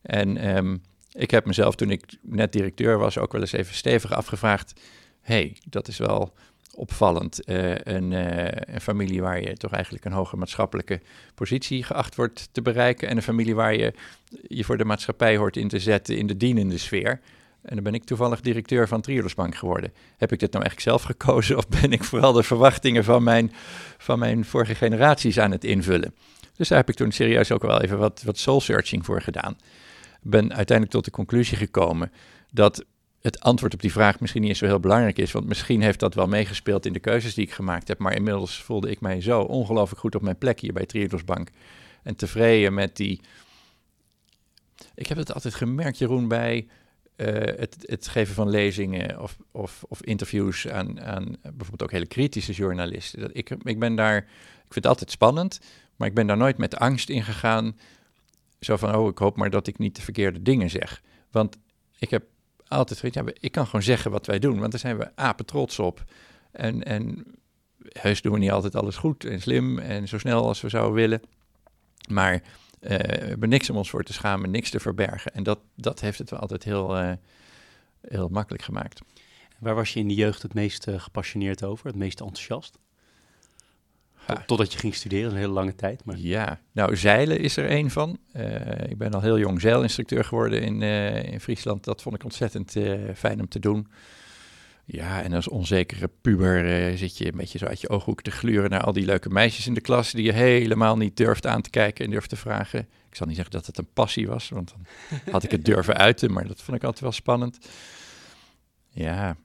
[0.01, 0.81] En um,
[1.11, 4.73] ik heb mezelf toen ik net directeur was ook wel eens even stevig afgevraagd.
[5.21, 6.33] hey, dat is wel
[6.75, 7.39] opvallend.
[7.45, 11.01] Uh, een, uh, een, familie waar je toch eigenlijk een hoge maatschappelijke
[11.35, 13.07] positie geacht wordt te bereiken.
[13.07, 13.93] En een familie waar je
[14.47, 17.19] je voor de maatschappij hoort in te zetten in de dienende sfeer.
[17.61, 19.93] En dan ben ik toevallig directeur van Triodosbank geworden.
[20.17, 23.51] Heb ik dit nou echt zelf gekozen of ben ik vooral de verwachtingen van mijn,
[23.97, 26.15] van mijn vorige generaties aan het invullen?
[26.55, 29.57] Dus daar heb ik toen serieus ook wel even wat, wat soul-searching voor gedaan.
[30.21, 32.11] Ben uiteindelijk tot de conclusie gekomen
[32.51, 32.85] dat
[33.21, 35.31] het antwoord op die vraag misschien niet eens zo heel belangrijk is.
[35.31, 37.99] Want misschien heeft dat wel meegespeeld in de keuzes die ik gemaakt heb.
[37.99, 41.49] Maar inmiddels voelde ik mij zo ongelooflijk goed op mijn plek hier bij Triodosbank.
[42.03, 43.21] En tevreden met die...
[44.95, 46.67] Ik heb het altijd gemerkt, Jeroen, bij
[47.17, 52.05] uh, het, het, geven van lezingen of, of, of interviews aan, aan, bijvoorbeeld ook hele
[52.05, 53.19] kritische journalisten.
[53.19, 54.23] Dat ik, ik ben daar, ik
[54.73, 55.59] vind het altijd spannend,
[55.95, 57.77] maar ik ben daar nooit met angst in gegaan.
[58.65, 61.01] Zo van, oh, ik hoop maar dat ik niet de verkeerde dingen zeg.
[61.31, 61.57] Want
[61.99, 62.23] ik heb
[62.67, 65.45] altijd gezegd, ja, ik kan gewoon zeggen wat wij doen, want daar zijn we apen
[65.45, 66.03] trots op.
[66.51, 67.25] En, en
[67.87, 70.93] heus doen we niet altijd alles goed en slim en zo snel als we zouden
[70.93, 71.21] willen.
[72.09, 72.39] Maar uh,
[72.79, 75.33] we hebben niks om ons voor te schamen, niks te verbergen.
[75.33, 77.11] En dat, dat heeft het wel altijd heel, uh,
[78.01, 79.01] heel makkelijk gemaakt.
[79.59, 82.77] Waar was je in de jeugd het meest uh, gepassioneerd over, het meest enthousiast?
[84.27, 86.05] Tot, totdat je ging studeren, een hele lange tijd.
[86.05, 86.17] Maar...
[86.17, 88.17] Ja, nou zeilen is er één van.
[88.87, 90.81] ik ben al heel jong zeilinstructeur geworden in,
[91.31, 91.83] in Friesland.
[91.83, 92.75] Dat vond ik ontzettend
[93.15, 93.87] fijn om te doen.
[94.85, 98.69] Ja, en als onzekere puber zit je een beetje zo uit je ooghoek te gluren
[98.69, 101.69] naar al die leuke meisjes in de klas die je helemaal niet durft aan te
[101.69, 102.79] kijken en durft te vragen.
[103.09, 104.85] Ik zal niet zeggen dat het een passie was, want dan
[105.31, 107.57] had ik het durven uiten, maar dat vond ik altijd wel spannend.
[108.89, 109.35] Ja,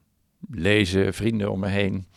[0.49, 2.07] lezen, vrienden om me heen.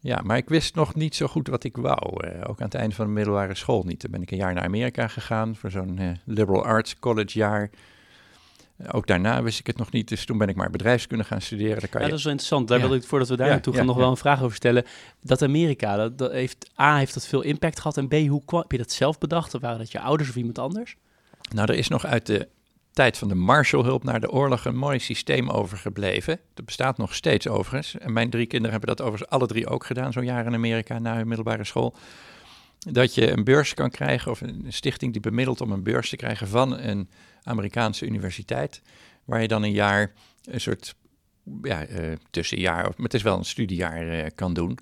[0.00, 2.26] Ja, maar ik wist nog niet zo goed wat ik wou.
[2.26, 4.00] Uh, ook aan het einde van de middelbare school niet.
[4.00, 7.70] Toen ben ik een jaar naar Amerika gegaan voor zo'n uh, liberal arts college jaar.
[8.92, 11.80] Ook daarna wist ik het nog niet, dus toen ben ik maar bedrijfskunde gaan studeren.
[11.80, 12.68] Daar kan ja, dat is wel interessant.
[12.68, 14.84] Daar wil ik, voordat we daar naartoe gaan, nog wel een vraag over stellen.
[15.20, 18.60] Dat Amerika, dat, dat, heeft, A, heeft dat veel impact gehad en B, hoe kwam,
[18.60, 19.54] heb je dat zelf bedacht?
[19.54, 20.96] Of waren dat je ouders of iemand anders?
[21.54, 22.48] Nou, er is nog uit de
[22.98, 26.40] tijd van de Marshallhulp naar de oorlog een mooi systeem overgebleven.
[26.54, 27.98] Dat bestaat nog steeds overigens.
[27.98, 30.98] En mijn drie kinderen hebben dat overigens alle drie ook gedaan, zo'n jaar in Amerika
[30.98, 31.96] na hun middelbare school.
[32.78, 36.16] Dat je een beurs kan krijgen, of een stichting die bemiddelt om een beurs te
[36.16, 37.08] krijgen van een
[37.42, 38.82] Amerikaanse universiteit,
[39.24, 40.12] waar je dan een jaar
[40.44, 40.94] een soort
[41.62, 44.78] ja, uh, tussenjaar, maar het is wel een studiejaar uh, kan doen,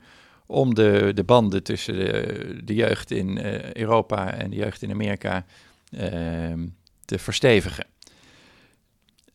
[0.46, 4.90] om de, de banden tussen de, de jeugd in uh, Europa en de jeugd in
[4.90, 5.44] Amerika
[5.90, 6.66] ehm,
[7.04, 7.86] te verstevigen.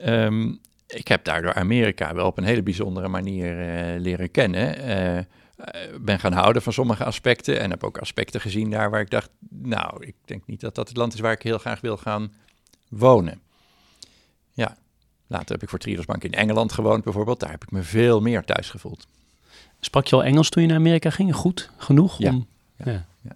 [0.06, 3.56] Um, ik heb daardoor Amerika wel op een hele bijzondere manier
[4.00, 5.28] leren kennen.
[6.02, 9.30] ben gaan houden van sommige aspecten en heb ook aspecten gezien daar waar ik dacht,
[9.50, 12.34] nou, ik denk niet dat dat het land is waar ik heel graag wil gaan
[12.90, 13.42] wonen.
[14.54, 14.78] Ja,
[15.28, 17.40] later heb ik voor Triodos Bank in Engeland gewoond bijvoorbeeld.
[17.40, 19.08] Daar heb ik me veel meer thuis gevoeld.
[19.80, 21.36] Sprak je al Engels toen je naar Amerika ging?
[21.36, 22.20] Goed genoeg?
[22.20, 22.48] Om...
[22.78, 23.06] ja, ja.
[23.22, 23.36] ja.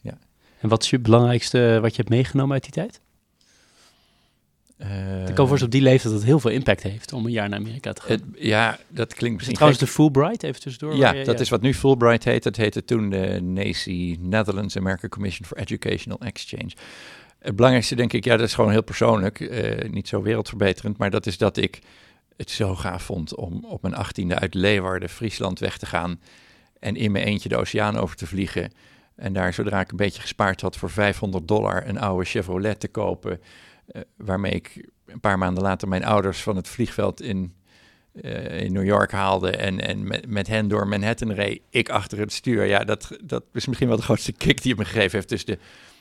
[0.00, 0.18] ja.
[0.60, 3.00] En wat is je belangrijkste wat je hebt meegenomen uit die tijd?
[4.82, 7.32] Uh, ik kan voorstellen op die leeftijd dat het heel veel impact heeft om een
[7.32, 8.10] jaar naar Amerika te gaan.
[8.10, 9.54] Het, ja, dat klinkt misschien.
[9.54, 10.96] trouwens de Fulbright even tussendoor?
[10.96, 12.42] Ja, dat is wat nu Fulbright heet.
[12.42, 16.70] Dat heette toen de NACI, Netherlands American Commission for Educational Exchange.
[17.38, 21.10] Het belangrijkste denk ik, ja, dat is gewoon heel persoonlijk, uh, niet zo wereldverbeterend, maar
[21.10, 21.78] dat is dat ik
[22.36, 26.20] het zo gaaf vond om op mijn achttiende uit Leeuwarden, Friesland weg te gaan
[26.78, 28.72] en in mijn eentje de oceaan over te vliegen.
[29.16, 32.88] En daar, zodra ik een beetje gespaard had, voor 500 dollar een oude Chevrolet te
[32.88, 33.40] kopen,
[33.92, 37.54] uh, waarmee ik een paar maanden later mijn ouders van het vliegveld in
[38.12, 42.18] eh, in New York haalde en, en met, met hen door Manhattan reed, ik achter
[42.18, 42.64] het stuur.
[42.64, 45.28] Ja, dat, dat is misschien wel de grootste kick die het me gegeven heeft.
[45.28, 45.58] Dus de,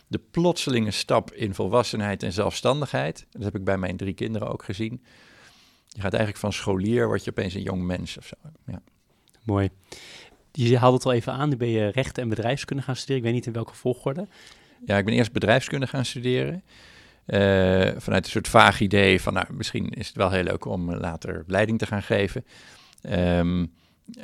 [0.08, 4.64] de plotselinge stap in volwassenheid en zelfstandigheid, dat heb ik bij mijn drie kinderen ook
[4.64, 5.04] gezien.
[5.88, 8.36] Je gaat eigenlijk van scholier, word je opeens een jong mens of zo.
[8.66, 8.82] Ja.
[9.44, 9.70] Mooi.
[10.52, 13.18] Je haalde het al even aan, nu ben je recht en bedrijfskunde gaan studeren.
[13.18, 14.28] Ik weet niet in welke volgorde.
[14.86, 16.64] Ja, ik ben eerst bedrijfskunde gaan studeren.
[17.28, 20.96] Uh, vanuit een soort vaag idee van, nou, misschien is het wel heel leuk om
[20.96, 22.46] later leiding te gaan geven.
[23.02, 23.74] Um,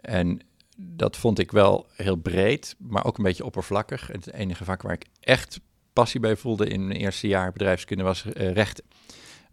[0.01, 0.39] en
[0.77, 4.07] dat vond ik wel heel breed, maar ook een beetje oppervlakkig.
[4.07, 5.59] Het enige vak waar ik echt
[5.93, 8.83] passie bij voelde in mijn eerste jaar bedrijfskunde was uh, rechten.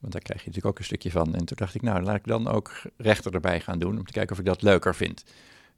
[0.01, 1.35] Want daar krijg je natuurlijk ook een stukje van.
[1.35, 4.13] En toen dacht ik, nou, laat ik dan ook rechter erbij gaan doen, om te
[4.13, 5.25] kijken of ik dat leuker vind.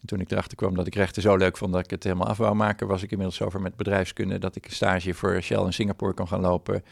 [0.00, 2.26] En toen ik erachter kwam dat ik rechten zo leuk vond dat ik het helemaal
[2.26, 5.64] af wou maken, was ik inmiddels over met bedrijfskunde dat ik een stage voor Shell
[5.64, 6.85] in Singapore kon gaan lopen.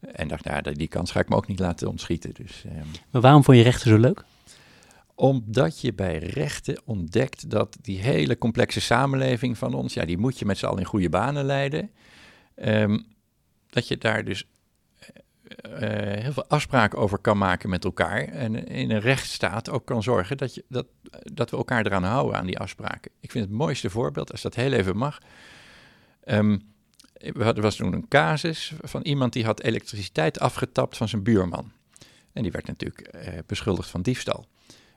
[0.00, 2.34] En dacht, nou, die kans ga ik me ook niet laten ontschieten.
[2.34, 2.72] Dus, eh,
[3.10, 4.24] maar waarom vond je rechten zo leuk?
[5.14, 10.38] Omdat je bij rechten ontdekt dat die hele complexe samenleving van ons, ja, die moet
[10.38, 11.90] je met z'n allen in goede banen leiden.
[12.64, 13.06] Um,
[13.70, 14.46] dat je daar dus
[15.66, 15.78] uh,
[16.22, 18.24] heel veel afspraken over kan maken met elkaar.
[18.24, 20.86] En in een rechtsstaat ook kan zorgen dat, je, dat,
[21.32, 23.10] dat we elkaar eraan houden aan die afspraken.
[23.20, 25.18] Ik vind het mooiste voorbeeld, als dat heel even mag.
[26.24, 26.62] Um,
[27.18, 31.72] er was toen een casus van iemand die had elektriciteit afgetapt van zijn buurman.
[32.32, 34.46] En die werd natuurlijk uh, beschuldigd van diefstal.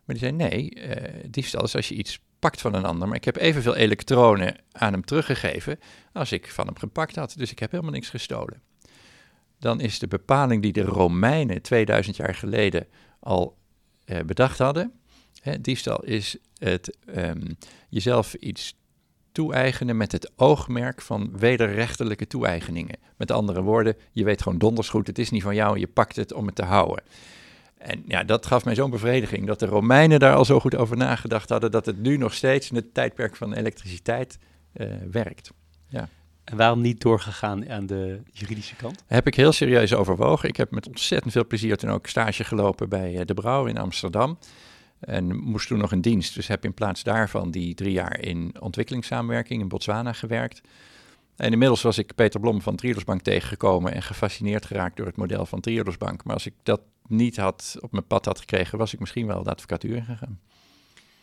[0.05, 3.07] Maar die zei: nee, uh, diefstal is als je iets pakt van een ander.
[3.07, 5.79] Maar ik heb evenveel elektronen aan hem teruggegeven
[6.13, 7.34] als ik van hem gepakt had.
[7.38, 8.62] Dus ik heb helemaal niks gestolen
[9.62, 12.88] dan is de bepaling die de Romeinen 2000 jaar geleden
[13.19, 13.57] al
[14.05, 14.91] eh, bedacht hadden.
[15.41, 17.57] Hè, diefstal is het um,
[17.89, 18.77] jezelf iets
[19.32, 22.98] toe-eigenen met het oogmerk van wederrechtelijke toe-eigeningen.
[23.17, 25.88] Met andere woorden, je weet gewoon donders goed, het is niet van jou en je
[25.88, 27.04] pakt het om het te houden.
[27.78, 30.98] En ja, dat gaf mij zo'n bevrediging dat de Romeinen daar al zo goed over
[30.98, 34.38] nagedacht hadden dat het nu nog steeds in het tijdperk van elektriciteit
[34.74, 35.52] uh, werkt.
[35.88, 36.10] Ja.
[36.44, 39.04] En waarom niet doorgegaan aan de juridische kant?
[39.08, 40.50] Heb ik heel serieus overwogen.
[40.50, 43.78] Ik heb met ontzettend veel plezier toen ook stage gelopen bij eh, De Brouw in
[43.78, 44.38] Amsterdam.
[45.02, 46.36] En moest toen nog een dienst.
[46.36, 50.62] Dus heb in plaats daarvan die drie jaar in ontwikkelingssamenwerking in Botswana gewerkt.
[51.36, 55.46] En inmiddels was ik Peter Blom van Triodos tegengekomen en gefascineerd geraakt door het model
[55.46, 56.24] van Triodos Bank.
[56.24, 59.44] Maar als ik dat niet had op mijn pad had gekregen, was ik misschien wel
[59.44, 60.40] de advocatuur ingegaan.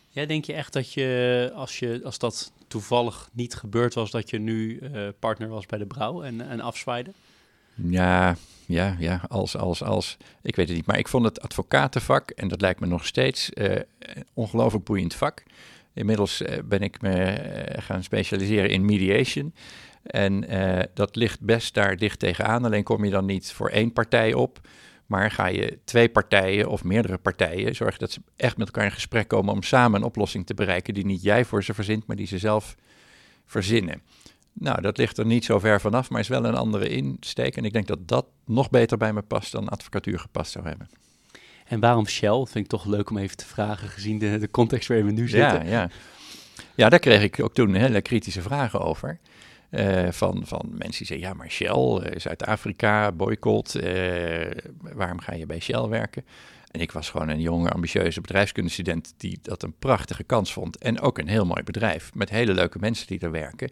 [0.09, 4.29] Ja, denk je echt dat je als, je, als dat toevallig niet gebeurd was, dat
[4.29, 6.61] je nu uh, partner was bij de brouw en, en?
[7.83, 10.17] Ja, ja, ja, als, als, als.
[10.41, 13.49] Ik weet het niet, maar ik vond het advocatenvak, en dat lijkt me nog steeds,
[13.53, 13.75] uh,
[14.33, 15.43] ongelooflijk boeiend vak.
[15.93, 17.35] Inmiddels uh, ben ik me
[17.79, 19.53] gaan specialiseren in mediation.
[20.03, 20.45] En
[20.93, 22.65] dat ligt best daar dicht tegenaan.
[22.65, 24.59] Alleen kom je dan niet voor één partij op.
[25.09, 28.91] Maar ga je twee partijen of meerdere partijen zorgen dat ze echt met elkaar in
[28.91, 32.15] gesprek komen om samen een oplossing te bereiken die niet jij voor ze verzint, maar
[32.15, 32.75] die ze zelf
[33.45, 34.01] verzinnen.
[34.59, 37.57] Nou, dat ligt er niet zo ver vanaf, maar is wel een andere insteek.
[37.57, 40.89] En ik denk dat dat nog beter bij me past dan advocatuur gepast zou hebben.
[41.65, 42.45] En waarom Shell?
[42.45, 45.27] Vind ik toch leuk om even te vragen, gezien de, de context waarin we nu
[45.29, 45.65] zitten.
[45.65, 45.89] Ja, ja.
[46.75, 49.19] ja, daar kreeg ik ook toen hele kritische vragen over.
[49.71, 55.33] Uh, van, van mensen die zeggen, ja, maar Shell, uh, Zuid-Afrika, boycott, uh, waarom ga
[55.33, 56.25] je bij Shell werken?
[56.71, 60.77] En ik was gewoon een jonge, ambitieuze bedrijfskundestudent die dat een prachtige kans vond.
[60.77, 63.69] En ook een heel mooi bedrijf met hele leuke mensen die er werken.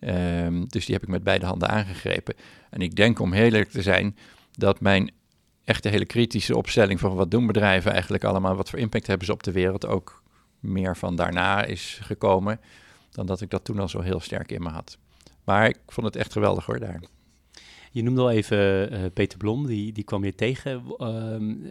[0.00, 2.34] Um, dus die heb ik met beide handen aangegrepen.
[2.70, 4.16] En ik denk, om heel eerlijk te zijn,
[4.52, 5.12] dat mijn
[5.64, 9.32] echte hele kritische opstelling van wat doen bedrijven eigenlijk allemaal, wat voor impact hebben ze
[9.32, 10.22] op de wereld, ook
[10.60, 12.60] meer van daarna is gekomen
[13.10, 14.98] dan dat ik dat toen al zo heel sterk in me had.
[15.44, 17.02] Maar ik vond het echt geweldig hoor daar.
[17.90, 20.82] Je noemde al even uh, Peter Blom, die, die kwam je tegen.
[20.98, 21.64] Uh,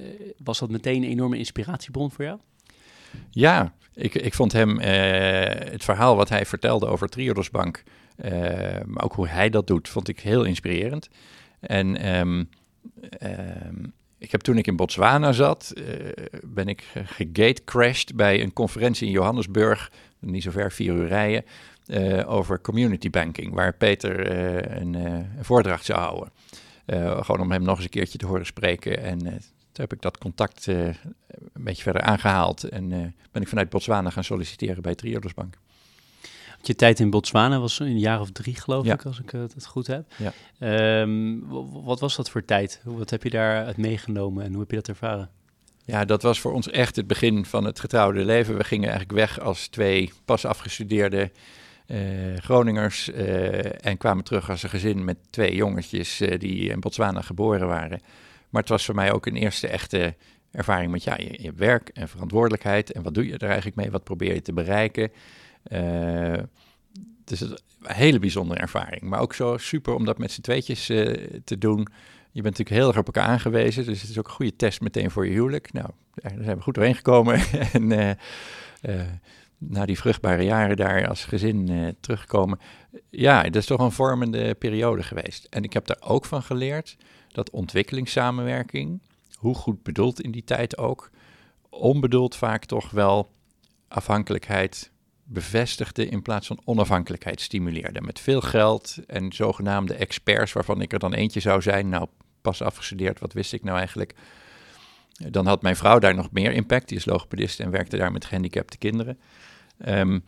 [0.43, 2.39] was dat meteen een enorme inspiratiebron voor jou?
[3.29, 4.85] Ja, ik, ik vond hem, uh,
[5.71, 7.93] het verhaal wat hij vertelde over Triodos Bank, uh,
[8.85, 11.09] maar ook hoe hij dat doet, vond ik heel inspirerend.
[11.59, 12.49] En um,
[13.23, 15.73] um, ik heb toen ik in Botswana zat,
[16.43, 21.43] ben ik gegatecrashed bij een conferentie in Johannesburg, niet zo ver, vier uur rijden.
[21.87, 24.31] Uh, over community banking, waar Peter
[24.81, 26.31] een, een, voordracht zou houden.
[27.23, 29.03] gewoon om hem nog eens een keertje te horen spreken.
[29.03, 29.41] En toen
[29.73, 30.95] heb ik dat contact een
[31.53, 32.63] beetje verder aangehaald.
[32.63, 32.89] En
[33.31, 35.57] ben ik vanuit Botswana gaan solliciteren bij Triodos Bank.
[36.61, 39.87] Je tijd in Botswana was een jaar of drie, geloof ik, als ik het goed
[39.87, 40.13] heb.
[40.17, 41.01] Ja.
[41.01, 41.47] Um,
[41.83, 42.81] wat was dat voor tijd?
[42.83, 45.29] Wat heb je daaruit meegenomen en hoe heb je dat ervaren?
[45.85, 48.57] Ja, dat was voor ons echt het begin van het getrouwde leven.
[48.57, 51.31] We gingen eigenlijk weg als twee pas afgestudeerde
[51.87, 51.97] uh,
[52.37, 57.21] Groningers uh, en kwamen terug als een gezin met twee jongetjes uh, die in Botswana
[57.21, 58.01] geboren waren.
[58.49, 60.15] Maar het was voor mij ook een eerste echte
[60.51, 62.91] ervaring met ja, je, je, werk en verantwoordelijkheid.
[62.91, 63.91] En wat doe je er eigenlijk mee?
[63.91, 65.11] Wat probeer je te bereiken?
[65.71, 66.43] Uh,
[67.23, 69.01] dus een hele bijzondere ervaring.
[69.01, 71.87] Maar ook zo super om dat met z'n tweetjes uh, te doen.
[72.31, 73.85] Je bent natuurlijk heel erg op elkaar aangewezen.
[73.85, 75.73] Dus het is ook een goede test meteen voor je huwelijk.
[75.73, 77.39] Nou, daar zijn we goed doorheen gekomen.
[77.73, 79.01] en uh,
[79.57, 82.59] na die vruchtbare jaren daar als gezin teruggekomen.
[83.09, 85.47] Ja, dat is toch een vormende periode geweest.
[85.49, 86.97] En ik heb daar ook van geleerd
[87.31, 89.01] dat ontwikkelingssamenwerking,
[89.35, 91.09] hoe goed bedoeld in die tijd ook,
[91.69, 93.31] onbedoeld vaak toch wel
[93.87, 94.91] afhankelijkheid
[95.31, 98.01] bevestigde in plaats van onafhankelijkheid stimuleerde.
[98.01, 101.89] Met veel geld en zogenaamde experts, waarvan ik er dan eentje zou zijn.
[101.89, 102.07] Nou,
[102.41, 104.13] pas afgestudeerd, wat wist ik nou eigenlijk?
[105.29, 106.87] Dan had mijn vrouw daar nog meer impact.
[106.87, 109.19] Die is logopedist en werkte daar met gehandicapte kinderen.
[109.87, 110.23] Um,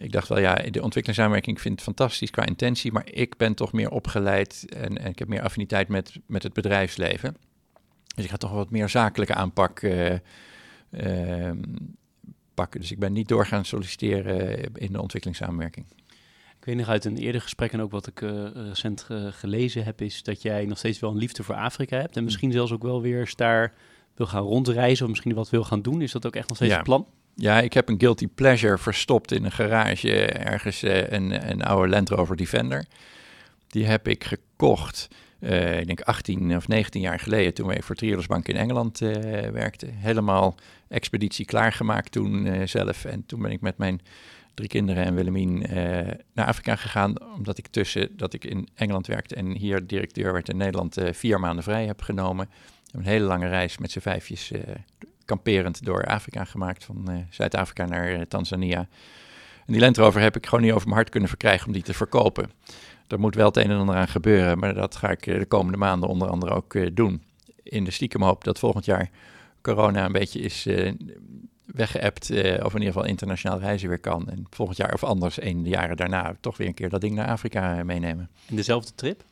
[0.00, 3.72] ik dacht wel, ja, de ontwikkelingssamenwerking vind ik fantastisch qua intentie, maar ik ben toch
[3.72, 7.36] meer opgeleid en, en ik heb meer affiniteit met, met het bedrijfsleven.
[8.14, 10.12] Dus ik ga toch wat meer zakelijke aanpak uh,
[10.90, 11.50] uh,
[12.56, 12.80] pakken.
[12.80, 15.86] Dus ik ben niet door gaan solliciteren in de ontwikkelingssamenwerking.
[16.58, 20.00] Ik weet nog uit een eerder gesprek en ook wat ik uh, recent gelezen heb,
[20.00, 22.16] is dat jij nog steeds wel een liefde voor Afrika hebt.
[22.16, 23.74] En misschien zelfs ook wel weer daar
[24.14, 26.02] wil gaan rondreizen of misschien wat wil gaan doen.
[26.02, 26.76] Is dat ook echt nog steeds ja.
[26.76, 27.06] het plan?
[27.34, 31.88] Ja, ik heb een guilty pleasure verstopt in een garage ergens uh, een, een oude
[31.88, 32.86] Land Rover Defender.
[33.66, 35.08] Die heb ik gekocht,
[35.40, 39.00] uh, ik denk 18 of 19 jaar geleden, toen ik voor Triodos Bank in Engeland
[39.00, 39.12] uh,
[39.48, 39.86] werkte.
[39.90, 40.54] Helemaal
[40.88, 43.04] expeditie klaargemaakt toen zelf.
[43.04, 44.00] En toen ben ik met mijn
[44.54, 45.66] drie kinderen en Willemien
[46.32, 50.48] naar Afrika gegaan, omdat ik tussen dat ik in Engeland werkte en hier directeur werd
[50.48, 52.48] in Nederland vier maanden vrij heb genomen.
[52.92, 54.52] Een hele lange reis met z'n vijfjes
[55.24, 58.88] kamperend door Afrika gemaakt, van Zuid-Afrika naar Tanzania.
[59.66, 61.94] En die Land heb ik gewoon niet over mijn hart kunnen verkrijgen om die te
[61.94, 62.50] verkopen.
[63.08, 65.46] Er moet wel het een en ander aan gebeuren, maar dat ga ik uh, de
[65.46, 67.22] komende maanden onder andere ook doen.
[67.62, 69.10] In de stiekem hoop dat volgend jaar
[69.60, 70.68] corona een beetje is
[71.64, 74.28] weggeëpt, of in ieder geval internationaal reizen weer kan.
[74.28, 77.14] En volgend jaar of anders, een de jaren daarna, toch weer een keer dat ding
[77.14, 78.30] naar Afrika meenemen.
[78.48, 79.24] In dezelfde trip?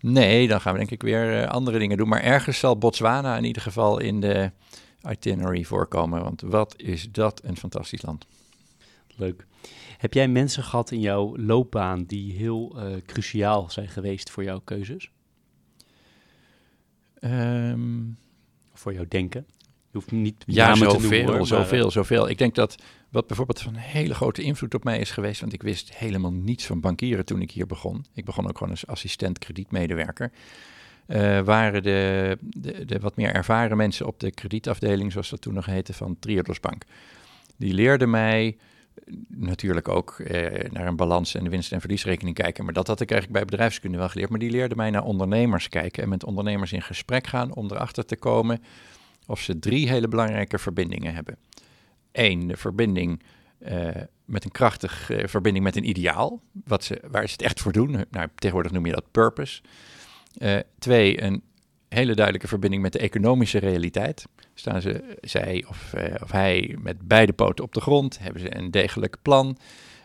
[0.00, 2.08] Nee, dan gaan we denk ik weer andere dingen doen.
[2.08, 4.50] Maar ergens zal Botswana in ieder geval in de
[5.08, 6.22] itinerary voorkomen.
[6.22, 8.26] Want wat is dat een fantastisch land.
[9.16, 9.46] Leuk.
[10.00, 14.60] Heb jij mensen gehad in jouw loopbaan die heel uh, cruciaal zijn geweest voor jouw
[14.60, 15.10] keuzes?
[17.20, 18.18] Um,
[18.72, 19.46] voor jouw denken?
[19.60, 22.28] Je hoeft niet ja, zoveel, te noemen, maar, zoveel, zoveel.
[22.28, 25.62] Ik denk dat wat bijvoorbeeld van hele grote invloed op mij is geweest, want ik
[25.62, 28.04] wist helemaal niets van bankieren toen ik hier begon.
[28.14, 30.32] Ik begon ook gewoon als assistent kredietmedewerker.
[31.06, 35.54] Uh, waren de, de, de, wat meer ervaren mensen op de kredietafdeling, zoals dat toen
[35.54, 36.84] nog heette, van Triodos Bank.
[37.56, 38.56] Die leerden mij
[39.28, 42.64] natuurlijk ook eh, naar een balans en de winst- en verliesrekening kijken.
[42.64, 44.30] Maar dat had ik eigenlijk bij bedrijfskunde wel geleerd.
[44.30, 48.04] Maar die leerden mij naar ondernemers kijken en met ondernemers in gesprek gaan om erachter
[48.04, 48.62] te komen
[49.26, 51.36] of ze drie hele belangrijke verbindingen hebben.
[52.12, 53.22] Eén, de verbinding
[53.68, 53.88] uh,
[54.24, 57.72] met een krachtige uh, verbinding met een ideaal, wat ze, waar ze het echt voor
[57.72, 58.04] doen.
[58.10, 59.62] Nou, tegenwoordig noem je dat purpose.
[60.38, 61.42] Uh, twee, een
[61.94, 64.26] hele duidelijke verbinding met de economische realiteit.
[64.54, 68.18] Staan ze, zij of, uh, of hij met beide poten op de grond?
[68.18, 69.58] Hebben ze een degelijk plan?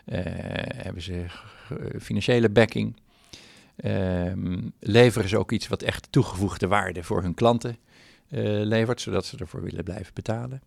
[0.06, 0.19] Uh,
[0.76, 1.26] hebben ze
[2.00, 2.95] financiële backing?
[3.86, 7.78] Um, leveren ze ook iets wat echt toegevoegde waarde voor hun klanten
[8.63, 10.62] levert, zodat ze ervoor willen blijven betalen?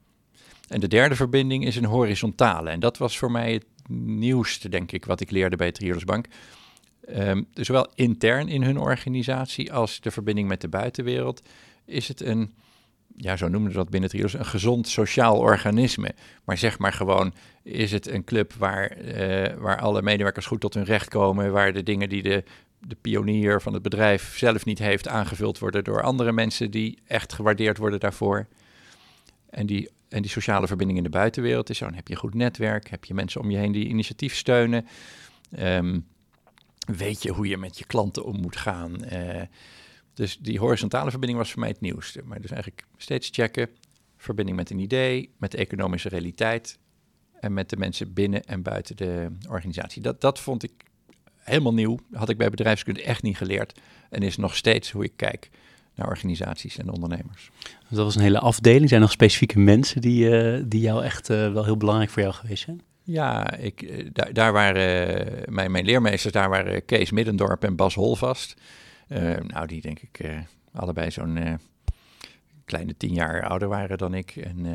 [0.68, 2.70] En de derde verbinding is een horizontale.
[2.70, 6.26] En dat was voor mij het nieuwste, denk ik, wat ik leerde bij Triodos Bank.
[7.16, 11.42] Um, zowel intern in hun organisatie als de verbinding met de buitenwereld
[11.85, 12.53] is het een,
[13.16, 16.14] ja, zo noemen we dat binnen Triodos, een gezond sociaal organisme.
[16.44, 20.75] Maar zeg maar gewoon, is het een club waar, uh, waar alle medewerkers goed tot
[20.75, 22.44] hun recht komen, waar de dingen die de,
[22.79, 27.33] de pionier van het bedrijf zelf niet heeft aangevuld worden door andere mensen die echt
[27.33, 28.47] gewaardeerd worden daarvoor.
[29.51, 32.21] En die, en die sociale verbinding in de buitenwereld is zo, dan heb je een
[32.21, 34.87] goed netwerk, heb je mensen om je heen die initiatief steunen.
[35.59, 36.07] Um,
[36.96, 39.05] weet je hoe je met je klanten om moet gaan.
[39.12, 39.42] Uh,
[40.14, 42.22] dus die horizontale verbinding was voor mij het nieuwste.
[42.24, 43.68] Maar dus eigenlijk steeds checken,
[44.16, 46.79] verbinding met een idee, met de economische realiteit
[47.40, 50.02] en met de mensen binnen en buiten de organisatie.
[50.02, 50.73] Dat, dat vond ik
[51.37, 51.98] helemaal nieuw.
[52.12, 55.50] Had ik bij bedrijfskunde echt niet geleerd en is nog steeds hoe ik kijk
[55.94, 57.50] naar organisaties en ondernemers.
[57.88, 58.88] Dat was een hele afdeling.
[58.88, 62.23] Zijn er nog specifieke mensen die, uh, die jou echt uh, wel heel belangrijk voor
[62.23, 62.83] jou geweest zijn?
[63.11, 68.61] Ja, ik, daar, daar waren mijn, mijn leermeesters, daar waren Kees Middendorp en Bas Holvast.
[69.09, 70.38] Uh, nou, die denk ik uh,
[70.73, 71.59] allebei zo'n
[72.65, 74.37] kleine tien jaar ouder waren dan ik.
[74.37, 74.67] En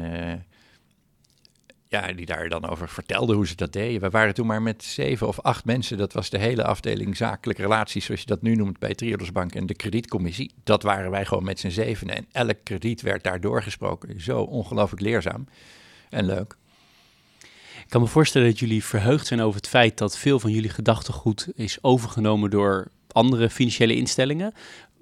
[1.88, 4.02] ja, die daar dan over vertelden hoe ze dat deden.
[4.02, 5.98] We waren toen maar met zeven of acht mensen.
[5.98, 9.56] Dat was de hele afdeling zakelijke relaties, zoals je dat nu noemt bij Triodos Bank
[9.56, 10.52] en de kredietcommissie.
[10.64, 12.16] Dat waren wij gewoon met z'n zevenen.
[12.16, 14.22] En elk krediet werd daar doorgesproken.
[14.22, 15.48] Zo ongelooflijk leerzaam
[16.10, 16.56] en leuk.
[17.94, 21.48] Kan me voorstellen dat jullie verheugd zijn over het feit dat veel van jullie gedachtegoed
[21.56, 24.54] is overgenomen door andere financiële instellingen.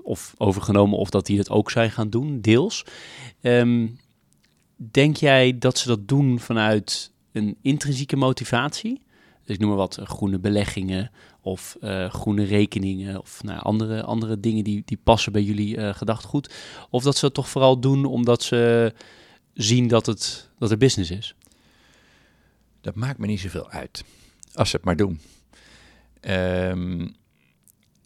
[0.01, 2.85] Of overgenomen of dat die het ook zijn gaan doen, deels.
[3.41, 3.87] Ehm,
[4.75, 9.01] denk jij dat ze dat doen vanuit een intrinsieke motivatie?
[9.45, 11.11] Dus ik noem maar wat, eh, groene beleggingen
[11.41, 15.93] of uh, groene rekeningen of nou, andere, andere dingen die, die passen bij jullie uh,
[15.93, 16.53] gedachtegoed.
[16.89, 18.93] Of dat ze het toch vooral doen omdat ze
[19.53, 21.35] zien dat het, dat er business is?
[22.81, 24.03] Dat maakt me niet zoveel uit,
[24.53, 25.19] als ze het maar doen.
[26.21, 27.15] Um,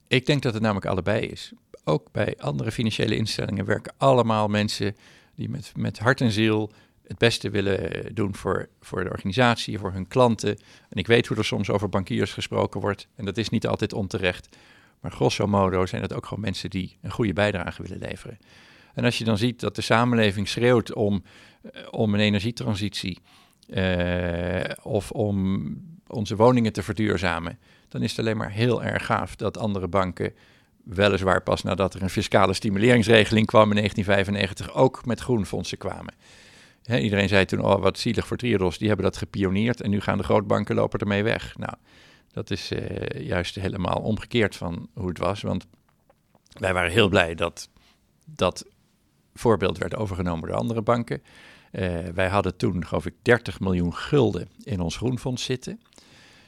[0.08, 1.52] ik denk dat het namelijk allebei is.
[1.84, 4.96] Ook bij andere financiële instellingen werken allemaal mensen
[5.36, 6.72] die met, met hart en ziel
[7.08, 10.58] het beste willen doen voor, voor de organisatie, voor hun klanten.
[10.90, 13.08] En ik weet hoe er soms over bankiers gesproken wordt.
[13.16, 14.58] En dat is niet altijd onterecht.
[15.00, 18.38] Maar grosso modo zijn het ook gewoon mensen die een goede bijdrage willen leveren.
[18.94, 21.24] En als je dan ziet dat de samenleving schreeuwt om,
[21.62, 23.20] eh, om een energietransitie
[24.82, 25.68] of om
[26.08, 30.34] onze woningen te verduurzamen, dan is het alleen maar heel erg gaaf dat andere banken,
[30.84, 36.14] weliswaar pas nadat er een fiscale stimuleringsregeling kwam in 1995, ook met groenfondsen kwamen.
[36.86, 40.18] iedereen zei toen, oh wat zielig voor Triodos, die hebben dat gepioneerd en nu gaan
[40.18, 41.58] de grootbanken lopen ermee weg.
[41.58, 41.74] Nou,
[42.32, 42.80] dat is uh,
[43.28, 45.68] juist helemaal omgekeerd van hoe het was, want
[46.60, 47.70] wij waren heel blij dat
[48.26, 48.66] dat
[49.34, 51.22] voorbeeld werd overgenomen door andere banken.
[51.80, 55.80] Uh, wij hadden toen, geloof ik, 30 miljoen gulden in ons groenfonds zitten.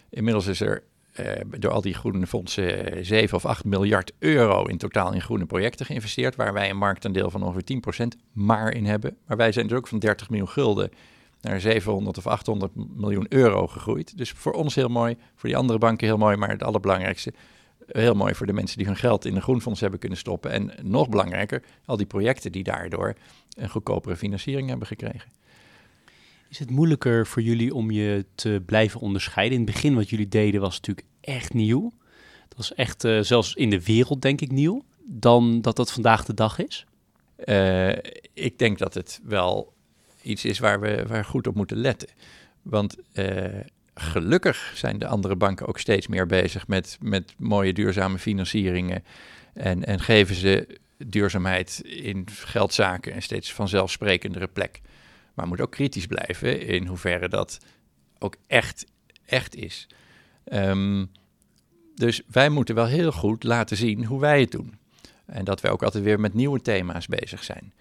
[0.10, 0.84] Inmiddels is er
[1.20, 5.46] uh, door al die groene fondsen 7 of 8 miljard euro in totaal in groene
[5.46, 7.82] projecten geïnvesteerd, waar wij een marktaandeel van ongeveer
[8.16, 9.18] 10% maar in hebben.
[9.26, 10.90] Maar wij zijn dus ook van 30 miljoen gulden
[11.42, 14.18] naar 700 of 800 miljoen euro gegroeid.
[14.18, 17.34] Dus voor ons heel mooi, voor die andere banken heel mooi, maar het allerbelangrijkste,
[17.88, 20.52] heel mooi voor de mensen die hun geld in een groenfonds hebben kunnen stoppen.
[20.52, 23.14] En nog belangrijker, al die projecten die daardoor
[23.54, 25.32] een goedkopere financiering hebben gekregen.
[26.50, 29.60] Is het moeilijker voor jullie om je te blijven onderscheiden?
[29.60, 31.94] In het begin wat jullie deden was natuurlijk echt nieuw.
[32.48, 34.84] Dat was echt uh, zelfs in de wereld denk ik nieuw.
[35.06, 36.86] Dan dat dat vandaag de dag is?
[37.46, 37.90] Uh,
[38.34, 39.74] ik denk dat het wel
[40.22, 42.10] iets is waar we waar goed op moeten letten.
[42.62, 43.60] Want uh,
[43.98, 49.04] gelukkig zijn de andere banken ook steeds meer bezig met, met mooie duurzame financieringen.
[49.54, 54.82] En, en geven ze duurzaamheid in geldzaken een steeds vanzelfsprekendere plek.
[55.34, 57.60] Maar moet ook kritisch blijven in hoeverre dat
[58.20, 58.86] ook echt,
[59.26, 59.88] echt is.
[60.54, 61.12] Um,
[61.96, 64.78] dus wij moeten wel heel goed laten zien hoe wij het doen.
[65.26, 67.74] En dat wij ook altijd weer met nieuwe thema's bezig zijn.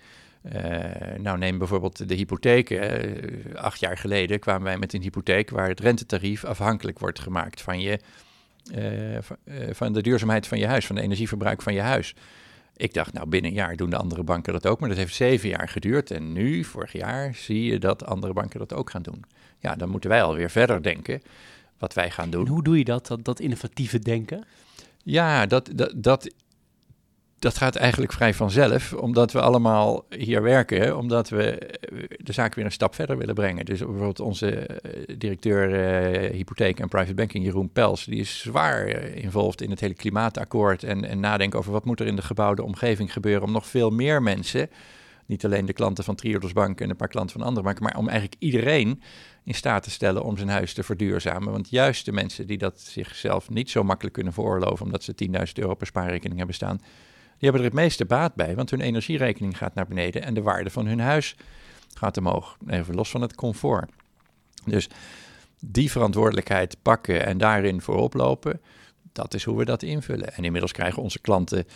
[0.55, 3.57] Uh, nou, neem bijvoorbeeld de hypotheken.
[3.57, 7.81] Acht jaar geleden kwamen wij met een hypotheek waar het rentetarief afhankelijk wordt gemaakt van,
[7.81, 7.99] je,
[8.75, 9.19] uh,
[9.71, 12.15] van de duurzaamheid van je huis, van het energieverbruik van je huis.
[12.77, 15.15] Ik dacht, nou, binnen een jaar doen de andere banken dat ook, maar dat heeft
[15.15, 16.11] zeven jaar geduurd.
[16.11, 19.25] En nu, vorig jaar, zie je dat andere banken dat ook gaan doen.
[19.59, 21.23] Ja, dan moeten wij alweer verder denken
[21.79, 22.47] wat wij gaan doen.
[22.47, 24.45] En hoe doe je dat, dat, dat innovatieve denken?
[25.03, 26.31] Ja, dat, dat, dat
[27.39, 31.71] dat gaat eigenlijk vrij vanzelf, omdat we allemaal hier werken, omdat we
[32.17, 33.65] de zaak weer een stap verder willen brengen.
[33.65, 35.71] Dus bijvoorbeeld onze eh, directeur
[36.25, 40.83] uh, hypotheek en private banking, Jeroen Pels, die is zwaar involved in het hele klimaatakkoord
[40.83, 43.91] en, en nadenken over wat moet er in de gebouwde omgeving gebeuren om nog veel
[43.91, 44.71] meer mensen,
[45.27, 47.97] niet alleen de klanten van Triodos Bank en een paar klanten van andere banken, maar
[47.97, 49.03] om eigenlijk iedereen
[49.45, 51.53] in staat te stellen om zijn huis te verduurzamen.
[51.53, 55.15] Want juist de mensen die dat zichzelf niet zo makkelijk kunnen veroorloven, omdat ze
[55.47, 56.81] 10.000 euro per spaarrekening hebben staan,
[57.39, 60.43] die hebben er het meeste baat bij, want hun energierekening gaat naar beneden en de
[60.43, 61.37] waarde van hun huis
[61.95, 62.57] gaat omhoog.
[62.67, 63.91] Even los van het comfort.
[64.65, 64.89] Dus
[65.61, 68.61] die verantwoordelijkheid pakken en daarin voorop lopen,
[69.13, 70.35] dat is hoe we dat invullen.
[70.35, 71.67] En inmiddels krijgen onze klanten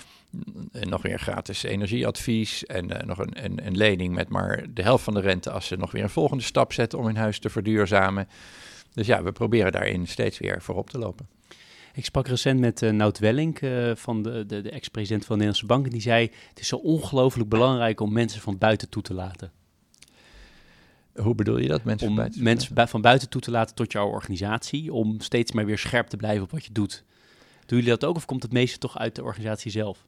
[0.73, 5.05] nog weer gratis energieadvies en uh, nog een, een, een, lening met maar de helft
[5.05, 7.51] van de rente als ze nog weer een volgende stap zetten om hun huis te
[7.51, 8.29] verduurzamen.
[8.93, 11.29] Dus ja, we proberen daarin steeds weer voorop te lopen.
[11.93, 15.45] Ik sprak recent met uh, Nout Wellink, uh, van de, de, de ex-president van de
[15.45, 15.85] Nederlandse Bank.
[15.85, 19.53] En die zei: Het is zo ongelooflijk belangrijk om mensen van buiten toe te laten.
[21.15, 21.85] Hoe bedoel je dat?
[21.85, 24.93] Mensen, om van, buiten mensen van buiten toe te laten tot jouw organisatie.
[24.93, 27.05] Om steeds maar weer scherp te blijven op wat je doet.
[27.67, 30.07] Doen jullie dat ook of komt het meeste toch uit de organisatie zelf?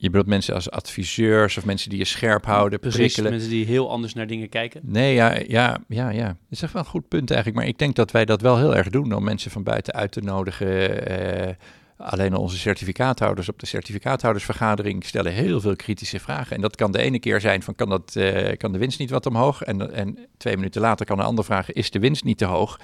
[0.00, 3.30] Je bedoelt mensen als adviseurs of mensen die je scherp houden, Precies, prikkelen.
[3.30, 4.80] mensen die heel anders naar dingen kijken.
[4.84, 6.26] Nee, ja, ja, ja, ja.
[6.26, 7.60] Dat is echt wel een goed punt eigenlijk.
[7.60, 10.12] Maar ik denk dat wij dat wel heel erg doen om mensen van buiten uit
[10.12, 11.10] te nodigen.
[11.46, 11.54] Uh,
[11.96, 16.56] Alleen onze certificaathouders op de certificaathoudersvergadering stellen heel veel kritische vragen.
[16.56, 19.10] En dat kan de ene keer zijn van kan, dat, uh, kan de winst niet
[19.10, 19.62] wat omhoog?
[19.62, 22.80] En, en twee minuten later kan een ander vragen, is de winst niet te hoog?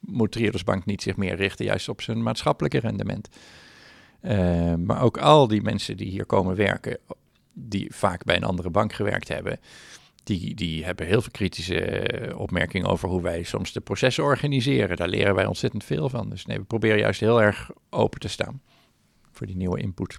[0.00, 3.28] Moet Triodos Bank niet zich meer richten juist op zijn maatschappelijke rendement?
[4.22, 6.98] Uh, maar ook al die mensen die hier komen werken,
[7.52, 9.60] die vaak bij een andere bank gewerkt hebben,
[10.28, 14.96] die, die hebben heel veel kritische eh, opmerkingen over hoe wij soms de processen organiseren.
[14.96, 16.30] Daar leren wij ontzettend veel van.
[16.30, 18.62] Dus nee, we proberen juist heel erg open te staan
[19.32, 20.18] voor die nieuwe input.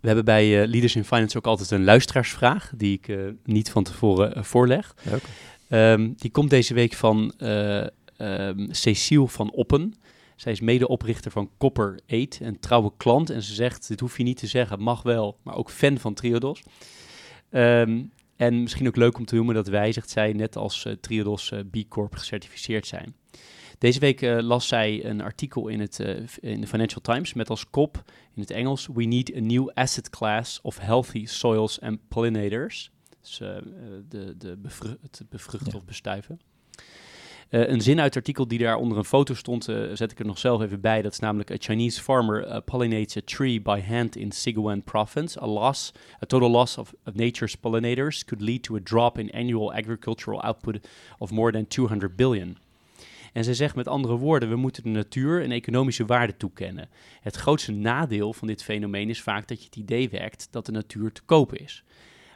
[0.00, 3.70] We hebben bij uh, Leaders in Finance ook altijd een luisteraarsvraag, die ik uh, niet
[3.70, 4.94] van tevoren voorleg.
[5.68, 9.94] Um, die komt deze week van um, Cecile van Oppen.
[10.40, 13.30] Zij is medeoprichter van Copper 8, een trouwe klant.
[13.30, 16.14] En ze zegt, dit hoef je niet te zeggen, mag wel, maar ook fan van
[16.14, 16.62] Triodos.
[17.50, 20.92] Um, en misschien ook leuk om te noemen dat wij, zegt zij, net als uh,
[20.92, 23.14] Triodos uh, B Corp gecertificeerd zijn.
[23.78, 25.98] Deze week uh, las zij een artikel in, het,
[26.40, 28.02] in de Financial Times met als kop
[28.34, 32.90] in het Engels: We need a new asset class of healthy soils and pollinators.
[33.20, 33.38] Dus
[34.08, 35.78] de, de bevru het bevruchten ja.
[35.78, 36.40] of bestuiven.
[37.50, 40.18] Uh, een zin uit het artikel die daar onder een foto stond, uh, zet ik
[40.18, 41.02] er nog zelf even bij.
[41.02, 45.42] Dat is namelijk: A Chinese farmer uh, pollinates a tree by hand in Sichuan province.
[45.42, 45.92] A loss,
[46.22, 50.42] a total loss of, of, nature's pollinators could lead to a drop in annual agricultural
[50.42, 50.88] output
[51.18, 52.56] of more than 200 billion.
[53.32, 56.88] En zij zegt met andere woorden: we moeten de natuur een economische waarde toekennen.
[57.20, 60.72] Het grootste nadeel van dit fenomeen is vaak dat je het idee wekt dat de
[60.72, 61.84] natuur te koop is.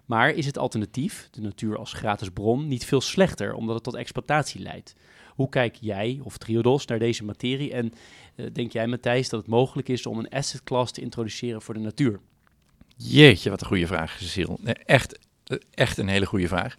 [0.05, 3.95] Maar is het alternatief, de natuur als gratis bron, niet veel slechter omdat het tot
[3.95, 4.95] exploitatie leidt?
[5.29, 7.93] Hoe kijk jij of Triodos naar deze materie en
[8.37, 11.75] uh, denk jij Matthijs dat het mogelijk is om een asset class te introduceren voor
[11.75, 12.21] de natuur?
[12.97, 14.57] Jeetje, wat een goede vraag, Cecile.
[14.61, 15.19] Nee, echt,
[15.71, 16.75] echt een hele goede vraag.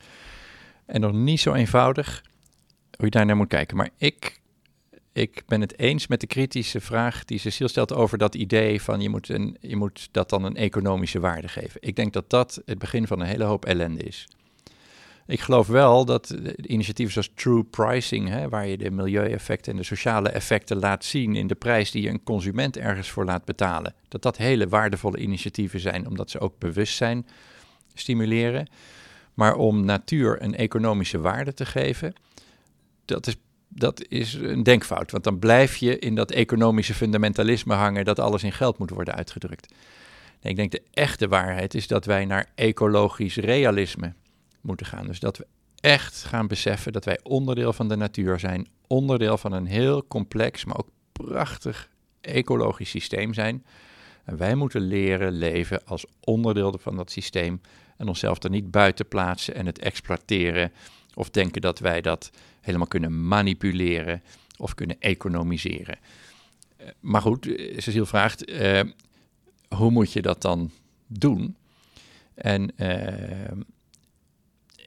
[0.86, 2.24] En nog niet zo eenvoudig
[2.96, 3.78] hoe je daar naar moet kijken.
[3.78, 4.40] Maar ik
[5.16, 9.01] ik ben het eens met de kritische vraag die Cecile stelt over dat idee van
[9.01, 11.82] je moet, een, je moet dat dan een economische waarde geven.
[11.82, 14.28] Ik denk dat dat het begin van een hele hoop ellende is.
[15.28, 19.84] Ik geloof wel dat initiatieven zoals True Pricing, hè, waar je de milieueffecten en de
[19.84, 23.93] sociale effecten laat zien in de prijs die je een consument ergens voor laat betalen,
[24.07, 27.28] dat dat hele waardevolle initiatieven zijn, omdat ze ook bewustzijn
[27.93, 28.68] stimuleren.
[29.34, 32.13] Maar om natuur een economische waarde te geven,
[33.05, 33.36] dat is
[33.78, 35.12] dat is een denkfout.
[35.12, 39.16] Want dan blijf je in dat economische fundamentalisme hangen dat alles in geld moet worden
[39.16, 39.74] uitgedrukt.
[40.42, 44.14] Nee, ik denk de echte waarheid is dat wij naar ecologisch realisme
[44.62, 45.08] moeten gaan.
[45.08, 45.48] Dus dat we
[45.80, 50.66] echt gaan beseffen dat wij onderdeel van de natuur zijn, onderdeel van een heel complex,
[50.66, 51.90] maar ook prachtig
[52.22, 53.66] ecologisch systeem zijn.
[54.24, 57.62] En wij moeten leren leven als onderdeel van dat systeem
[57.98, 60.72] en onszelf er niet buiten plaatsen en het exploiteren
[61.14, 62.32] of denken dat wij dat
[62.66, 64.22] helemaal kunnen manipuleren
[64.57, 65.97] of kunnen economiseren.
[66.82, 68.82] Uh, maar goed, eh, Cecile vraagt, uh,
[69.68, 70.72] hoe moet je dat dan
[71.07, 71.55] doen?
[72.34, 72.74] En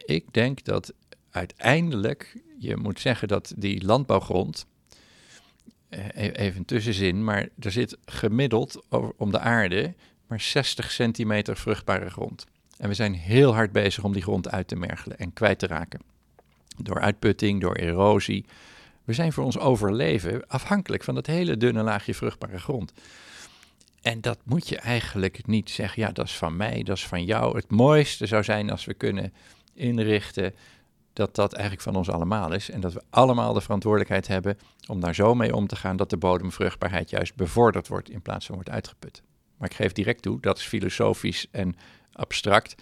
[0.07, 0.93] ik denk dat
[1.31, 4.67] uiteindelijk je moet zeggen dat die landbouwgrond,
[5.89, 8.85] e-, even tussenzin, maar er zit gemiddeld
[9.17, 9.95] om de aarde
[10.27, 12.47] maar 60 centimeter vruchtbare grond.
[12.77, 15.67] En we zijn heel hard bezig om die grond uit te mergelen en kwijt te
[15.67, 16.01] raken
[16.83, 18.47] door uitputting, door erosie.
[19.05, 22.93] We zijn voor ons overleven afhankelijk van dat hele dunne laagje vruchtbare grond.
[24.03, 27.25] En dat moet je eigenlijk niet zeggen, ja, dat is van mij, dat is van
[27.25, 27.57] jou.
[27.57, 29.33] Het mooiste zou zijn als we kunnen
[29.75, 30.55] inrichten
[31.13, 32.71] dat dat eigenlijk van ons allemaal is.
[32.71, 36.11] En dat we allemaal de verantwoordelijkheid hebben om daar zo mee om te gaan dat
[36.11, 39.23] de bodemvruchtbaarheid juist bevorderd wordt in plaats van wordt uitgeput.
[39.57, 41.77] Maar ik geef direct toe, dat is filosofisch en
[42.13, 42.75] abstract.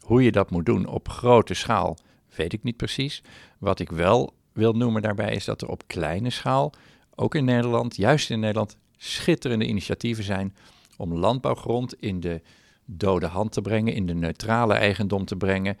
[0.00, 1.96] Hoe je dat moet doen op grote schaal
[2.36, 3.22] weet ik niet precies.
[3.58, 6.72] Wat ik wel wil noemen daarbij is dat er op kleine schaal,
[7.14, 10.54] ook in Nederland, juist in Nederland, schitterende initiatieven zijn
[10.96, 12.42] om landbouwgrond in de
[12.84, 15.78] dode hand te brengen, in de neutrale eigendom te brengen,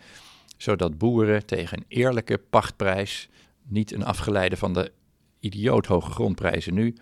[0.56, 3.28] zodat boeren tegen een eerlijke pachtprijs,
[3.62, 4.92] niet een afgeleide van de
[5.40, 6.94] idioot hoge grondprijzen nu,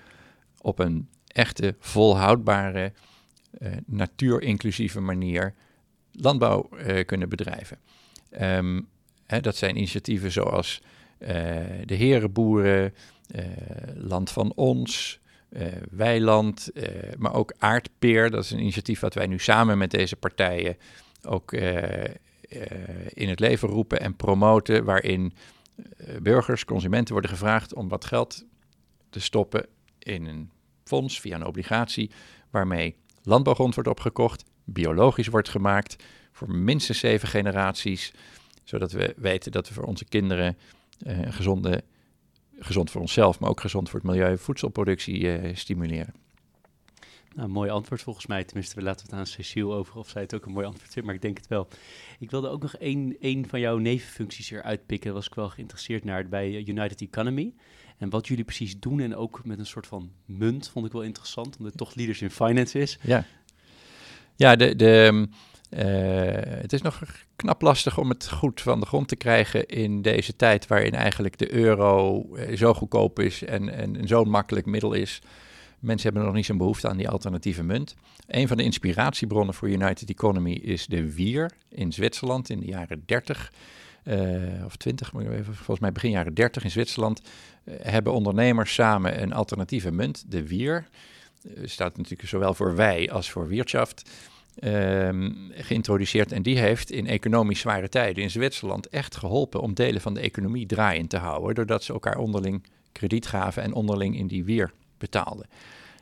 [0.61, 2.93] op een echte, volhoudbare,
[3.59, 5.55] uh, natuurinclusieve manier
[6.13, 7.79] landbouw uh, kunnen bedrijven.
[8.41, 8.89] Um,
[9.41, 10.83] dat zijn initiatieven zoals
[11.19, 11.29] uh,
[11.85, 12.95] de Herenboeren,
[13.35, 13.43] uh,
[13.95, 15.21] Land van Ons,
[15.51, 16.71] uh, Weiland,
[17.19, 18.31] maar ook Aardpeer.
[18.31, 20.77] Dat is een initiatief wat wij nu samen met deze partijen
[21.23, 21.53] ook
[23.09, 25.33] in het leven roepen en promoten, waarin
[26.23, 28.45] burgers, consumenten worden gevraagd om wat geld
[29.11, 29.67] te stoppen
[29.99, 30.51] in een
[30.85, 32.11] fonds via een obligatie,
[32.51, 35.97] waarmee landbouwgrond wordt opgekocht, biologisch wordt gemaakt,
[36.33, 38.13] voor minstens zeven generaties
[38.65, 40.57] zodat we weten dat we voor onze kinderen
[41.07, 41.83] uh, een gezonde,
[42.59, 46.15] gezond voor onszelf, maar ook gezond voor het milieu, voedselproductie uh, stimuleren.
[47.35, 48.45] Nou, mooi antwoord volgens mij.
[48.45, 51.07] Tenminste, we laten het aan Cecile over of zij het ook een mooi antwoord vindt,
[51.07, 51.69] maar ik denk het wel.
[52.19, 55.07] Ik wilde ook nog één, één van jouw nevenfuncties eruit pikken.
[55.07, 57.55] Daar was ik wel geïnteresseerd naar bij United Economy.
[57.99, 61.03] En wat jullie precies doen en ook met een soort van munt vond ik wel
[61.03, 62.99] interessant, omdat het toch Leaders in Finance is.
[63.03, 63.25] Ja,
[64.37, 65.29] ja de, de,
[65.79, 65.81] uh,
[66.43, 67.03] het is nog
[67.37, 71.39] knap lastig om het goed van de grond te krijgen in deze tijd waarin eigenlijk
[71.39, 75.23] de euro uh, zo goedkoop is en, en, zo'n makkelijk middel is.
[75.79, 77.95] Mensen hebben nog niet zo'n behoefte aan die alternatieve munt.
[78.27, 83.03] Een van de inspiratiebronnen voor United Economy is de Wier in Zwitserland in de jaren
[83.07, 83.53] 30.
[84.05, 85.11] Uh, eh, of 20,
[85.43, 87.23] volgens mij begin jaren 30 in Zwitserland,
[87.71, 90.87] hebben ondernemers samen een alternatieve munt, de Wier.
[91.65, 94.11] Staat natuurlijk zowel voor wij als voor Wirtschaft.
[94.61, 100.01] Um, geïntroduceerd en die heeft in economisch zware tijden in Zwitserland echt geholpen om delen
[100.01, 104.27] van de economie draaiend te houden, doordat ze elkaar onderling krediet gaven en onderling in
[104.27, 105.47] die wier betaalden.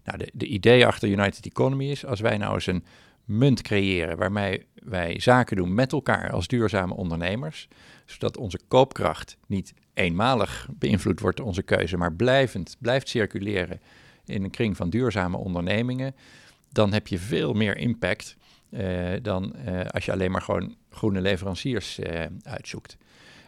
[0.05, 2.85] Nou, de, de idee achter United Economy is, als wij nou eens een
[3.25, 7.69] munt creëren waarmee wij zaken doen met elkaar als duurzame ondernemers,
[8.05, 13.81] zodat onze koopkracht niet eenmalig beïnvloed wordt door onze keuze, maar blijvend blijft circuleren
[14.25, 16.15] in een kring van duurzame ondernemingen,
[16.73, 18.37] dan heb je veel meer impact
[18.71, 22.97] uh, dan uh, als je alleen maar gewoon groene leveranciers uh, uitzoekt.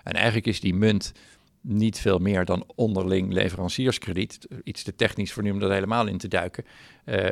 [0.03, 1.13] En eigenlijk is die munt
[1.61, 4.47] niet veel meer dan onderling leverancierskrediet.
[4.65, 6.65] Iets te technisch voor nu om dat helemaal in te duiken.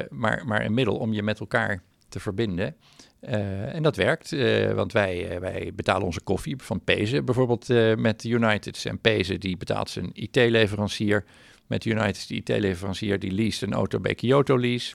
[0.09, 2.77] maar, maar een middel om je met elkaar te verbinden.
[3.21, 4.31] En dat werkt,
[4.75, 7.69] want wij, wij betalen onze koffie van Pezen bijvoorbeeld
[7.99, 8.85] met United.
[8.87, 11.25] En Pezen die betaalt zijn IT-leverancier
[11.67, 12.29] met United.
[12.29, 14.95] De IT-leverancier die leest een auto bij Kyoto Lease.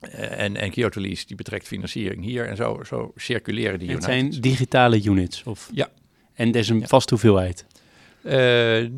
[0.00, 2.48] En, en Kyoto Lease die betrekt financiering hier.
[2.48, 4.14] En zo, zo circuleren die en United.
[4.14, 5.42] Het zijn digitale units?
[5.42, 5.70] Of?
[5.72, 5.88] Ja.
[6.34, 6.86] En er is een ja.
[6.86, 7.66] vaste hoeveelheid?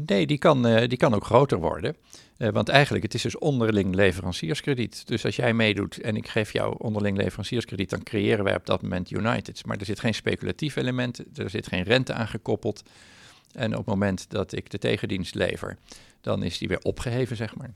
[0.06, 1.96] nee, die kan, die kan ook groter worden.
[2.38, 5.06] Uh, want eigenlijk, het is dus onderling leverancierskrediet.
[5.06, 8.82] Dus als jij meedoet en ik geef jou onderling leverancierskrediet, dan creëren wij op dat
[8.82, 9.66] moment United.
[9.66, 12.82] Maar er zit geen speculatief element, er zit geen rente aangekoppeld.
[13.52, 15.76] En op het moment dat ik de tegendienst lever,
[16.20, 17.72] dan is die weer opgeheven, zeg maar.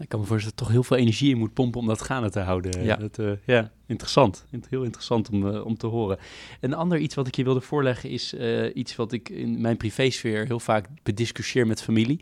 [0.00, 2.02] Ik kan me voorstellen dat er toch heel veel energie in moet pompen om dat
[2.02, 2.84] gaande te houden.
[2.84, 4.44] Ja, dat, uh, ja interessant.
[4.68, 6.18] Heel interessant om, uh, om te horen.
[6.60, 9.76] Een ander iets wat ik je wilde voorleggen is uh, iets wat ik in mijn
[9.76, 12.18] privésfeer heel vaak bediscussieer met familie.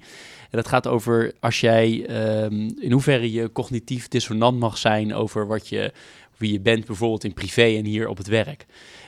[0.51, 2.11] En dat gaat over als jij
[2.45, 5.93] um, in hoeverre je cognitief dissonant mag zijn over wat je,
[6.39, 8.67] wie je bent, bijvoorbeeld in privé en hier op het werk.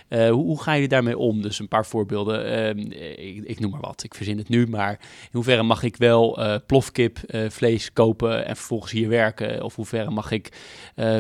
[0.09, 1.43] Uh, hoe, hoe, ga je daarmee om?
[1.43, 2.75] Dus een paar voorbeelden.
[2.77, 4.05] Uh, ik, noem maar wat.
[4.05, 4.67] Ik verzin het nu.
[4.67, 7.19] Maar in hoeverre mag ik wel uh, plofkip
[7.49, 9.63] vlees kopen en vervolgens hier werken?
[9.63, 10.49] Of hoeverre mag ik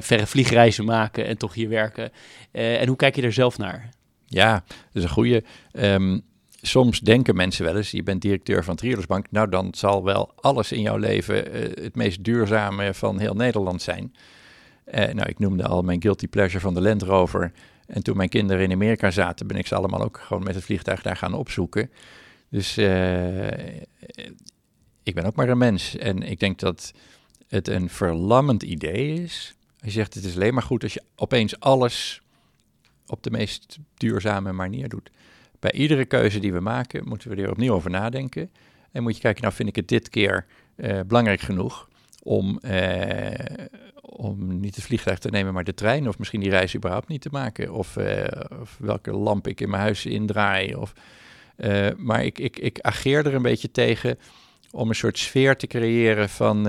[0.00, 2.12] verre vliegreizen maken en toch hier werken?
[2.52, 3.90] en hoe kijk je er zelf naar?
[4.26, 5.44] Ja, dat is een goede.
[5.72, 6.22] Um,
[6.62, 10.72] soms denken mensen wel eens, je bent directeur van Triodos nou dan zal wel alles
[10.72, 11.36] in jouw leven
[11.82, 14.12] het meest duurzame van heel Nederland zijn.
[14.84, 17.52] Nou, ik noemde al mijn guilty pleasure van de Land Rover.
[17.86, 20.64] En toen mijn kinderen in Amerika zaten, ben ik ze allemaal ook gewoon met het
[20.64, 21.90] vliegtuig daar gaan opzoeken.
[22.48, 23.46] Dus uh,
[25.02, 25.96] ik ben ook maar een mens.
[25.96, 26.92] En ik denk dat
[27.48, 29.54] het een verlammend idee is.
[29.80, 32.22] Je zegt het is alleen maar goed als je opeens alles
[33.06, 35.10] op de meest duurzame manier doet.
[35.58, 38.50] Bij iedere keuze die we maken, moeten we er opnieuw over nadenken.
[38.92, 41.88] En moet je kijken, nou vind ik het dit keer uh, belangrijk genoeg
[42.22, 42.60] om,
[44.10, 46.08] om niet het vliegtuig te nemen, maar de trein.
[46.08, 47.72] Of misschien die reis überhaupt niet te maken.
[47.72, 48.24] Of, uh,
[48.60, 50.74] of welke lamp ik in mijn huis indraai.
[50.74, 50.92] Of,
[51.56, 54.18] uh, maar ik, ik, ik ageer er een beetje tegen
[54.70, 56.68] om een soort sfeer te creëren van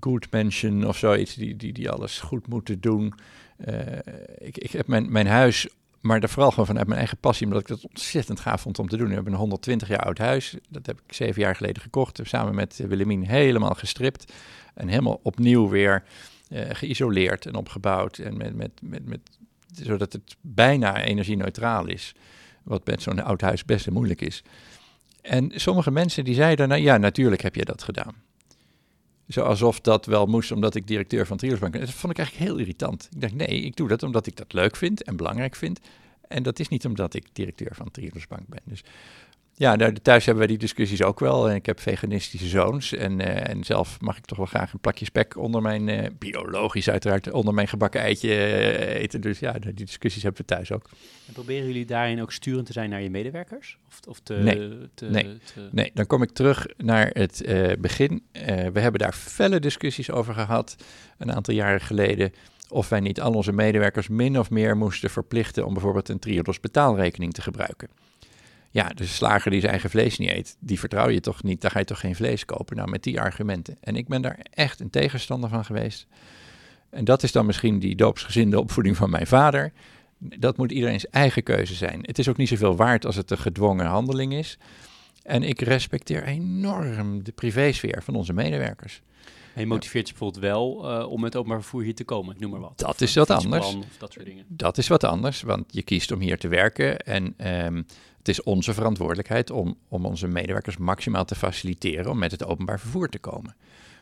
[0.00, 1.34] good mention of zoiets.
[1.34, 3.14] Die, die, die alles goed moeten doen.
[4.38, 5.68] ik, ik heb mijn, mijn huis
[6.00, 8.88] maar daar vooral gewoon vanuit mijn eigen passie, omdat ik dat ontzettend gaaf vond om
[8.88, 9.08] te doen.
[9.08, 10.56] We hebben een 120 jaar oud huis.
[10.68, 12.20] Dat heb ik zeven jaar geleden gekocht.
[12.22, 14.32] Samen met Willemien helemaal gestript.
[14.74, 16.02] En helemaal opnieuw weer
[16.48, 18.18] uh, geïsoleerd en opgebouwd.
[18.18, 19.20] En met, met, met, met,
[19.82, 22.14] zodat het bijna energie-neutraal is.
[22.62, 24.42] Wat met zo'n oud huis best moeilijk is.
[25.22, 28.14] En sommige mensen die zeiden, nou ja, natuurlijk heb je dat gedaan.
[29.30, 31.80] Zo alsof dat wel moest omdat ik directeur van Triosbank ben.
[31.80, 33.08] Dat vond ik eigenlijk heel irritant.
[33.12, 35.80] Ik dacht, nee, ik doe dat omdat ik dat leuk vind en belangrijk vind.
[36.28, 38.60] En dat is niet omdat ik directeur van Triosbank ben.
[38.64, 38.82] Dus
[39.60, 41.48] ja, nou, thuis hebben wij die discussies ook wel.
[41.48, 42.92] En ik heb veganistische zoons.
[42.94, 46.06] En, uh, en zelf mag ik toch wel graag een plakje spek onder mijn, uh,
[46.18, 49.20] biologisch uiteraard, onder mijn gebakken eitje uh, eten.
[49.20, 50.88] Dus ja, die discussies hebben we thuis ook.
[51.26, 53.78] En proberen jullie daarin ook sturend te zijn naar je medewerkers?
[53.88, 55.68] Of, of te, nee, te, nee, te...
[55.72, 57.44] nee, dan kom ik terug naar het
[57.78, 58.22] begin.
[58.72, 60.76] we hebben daar felle discussies over gehad
[61.18, 62.32] een aantal jaren geleden
[62.68, 66.60] of wij niet al onze medewerkers min of meer moesten verplichten om bijvoorbeeld een Triodos
[66.60, 67.88] betaalrekening te gebruiken.
[68.72, 71.70] Ja, de slager die zijn eigen vlees niet eet, die vertrouw je toch niet, daar
[71.70, 72.76] ga je toch geen vlees kopen.
[72.76, 73.76] Nou, met die argumenten.
[73.80, 76.06] En ik ben daar echt een tegenstander van geweest.
[76.90, 79.72] En dat is dan misschien die doopsgezinde opvoeding van mijn vader.
[80.18, 82.00] Dat moet iedereen's eigen keuze zijn.
[82.02, 84.58] Het is ook niet zoveel waard als het een gedwongen handeling is.
[85.22, 89.02] En ik respecteer enorm de privésfeer van onze medewerkers.
[89.54, 92.40] En je motiveert je bijvoorbeeld wel uh, om met openbaar vervoer hier te komen, ik
[92.40, 92.78] noem maar wat.
[92.78, 93.74] Dat Of is wat anders.
[93.74, 94.44] Of dat soort dingen.
[94.48, 96.98] Dat is wat anders, want je kiest om hier te werken.
[96.98, 97.82] En ehm,
[98.20, 102.80] het is onze verantwoordelijkheid om, om onze medewerkers maximaal te faciliteren om met het openbaar
[102.80, 103.56] vervoer te komen.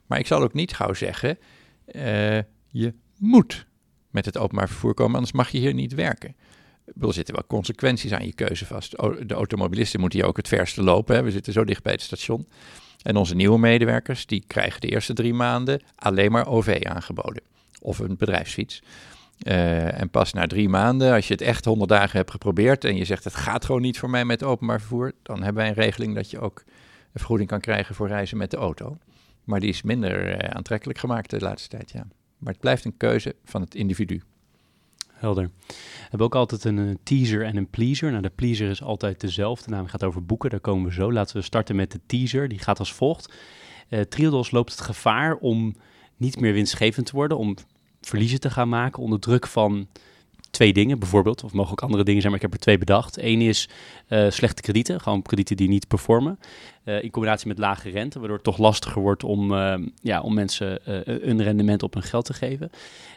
[0.06, 1.38] Maar ik zal ook niet gauw zeggen,
[1.84, 3.66] eh, je moet
[4.10, 6.36] met het openbaar vervoer komen, anders mag je hier niet werken.
[7.00, 8.90] Er zitten wel consequenties aan je keuze vast.
[9.26, 11.16] De automobilisten moeten hier ook het verste lopen.
[11.16, 11.22] Hè.
[11.22, 12.48] We zitten zo dicht bij het station.
[13.02, 17.42] En onze nieuwe medewerkers, die krijgen de eerste drie maanden alleen maar OV aangeboden.
[17.80, 18.82] Of een bedrijfsfiets.
[19.38, 22.96] Eh, en pas na drie maanden, als je het echt 100 dagen hebt geprobeerd en
[22.96, 25.74] je zegt het gaat gewoon niet voor mij met openbaar vervoer, dan hebben wij een
[25.74, 28.98] regeling dat je ook een vergoeding kan krijgen voor reizen met de auto.
[29.44, 32.06] Maar die is minder eh, aantrekkelijk gemaakt de laatste tijd, ja.
[32.38, 34.22] Maar het blijft een keuze van het individu.
[35.12, 35.50] Helder.
[35.66, 38.10] We hebben ook altijd een, eh, teaser en een pleaser.
[38.10, 40.50] Nou, de pleaser is altijd dezelfde, namelijk gaat over boeken.
[40.50, 41.12] Daar komen we zo.
[41.12, 42.48] Laten we starten met de teaser.
[42.48, 43.32] Die gaat als volgt.
[44.08, 45.74] Triodos loopt het gevaar om
[46.16, 47.56] niet meer winstgevend te worden, om
[48.08, 49.86] verliezen te gaan maken onder druk van
[50.50, 51.44] twee dingen, bijvoorbeeld.
[51.44, 53.18] Of mogen ook andere dingen zijn, maar ik heb er twee bedacht.
[53.22, 53.68] Eén is
[54.06, 56.38] eh, slechte kredieten, gewoon kredieten die niet performen.
[56.88, 60.34] Eh, in combinatie met lage rente, waardoor het toch lastiger wordt om, eh, ja, om
[60.34, 62.70] mensen eh, een rendement op hun geld te geven.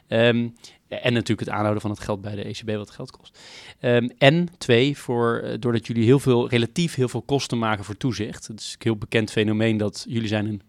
[0.07, 0.47] Ehm,
[0.87, 3.39] en natuurlijk het aanhouden van het geld bij de ECB, wat geld kost.
[3.79, 8.47] Ehm, en twee, voor, doordat jullie heel veel, relatief heel veel kosten maken voor toezicht.
[8.47, 10.61] Het is een heel bekend fenomeen dat jullie zijn een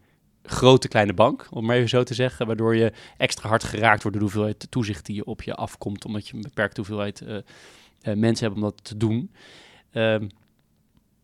[0.42, 4.18] grote kleine bank, om maar even zo te zeggen, waardoor je extra hard geraakt wordt
[4.18, 7.36] door de hoeveelheid toezicht die je op je afkomt, omdat je een beperkte hoeveelheid eh,
[7.36, 9.30] eh, mensen hebt om dat te doen.
[9.92, 10.28] Ehm,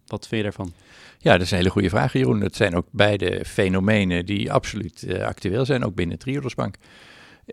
[0.07, 0.73] wat vind je daarvan?
[1.19, 2.41] Ja, dat is een hele goede vraag, Jeroen.
[2.41, 6.77] Het zijn ook beide fenomenen die absoluut eh, actueel zijn, ook binnen Triodos Bank.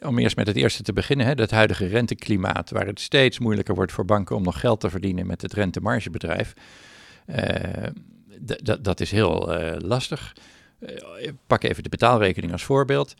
[0.02, 3.76] Om eerst met het eerste te beginnen, hè, dat huidige renteklimaat, waar het steeds moeilijker
[3.76, 6.54] wordt voor banken om nog geld te verdienen met het rentemargebedrijf.
[8.82, 10.34] Dat is heel lastig.
[10.80, 13.14] Eh, pak even de betaalrekening als voorbeeld.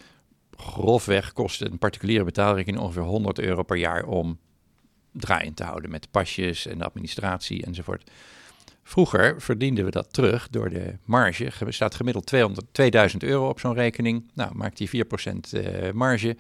[0.58, 4.40] Grofweg kost een particuliere betaalrekening ongeveer 100 euro per jaar om
[5.12, 8.12] draaiend te houden met pasjes en de administratie enzovoort.
[8.84, 11.52] Vroeger verdienden we dat terug door de marge.
[11.66, 14.32] Er staat gemiddeld 200, 2000 euro op zo'n rekening.
[14.34, 16.38] Nou, maakt die 4% eh, marge.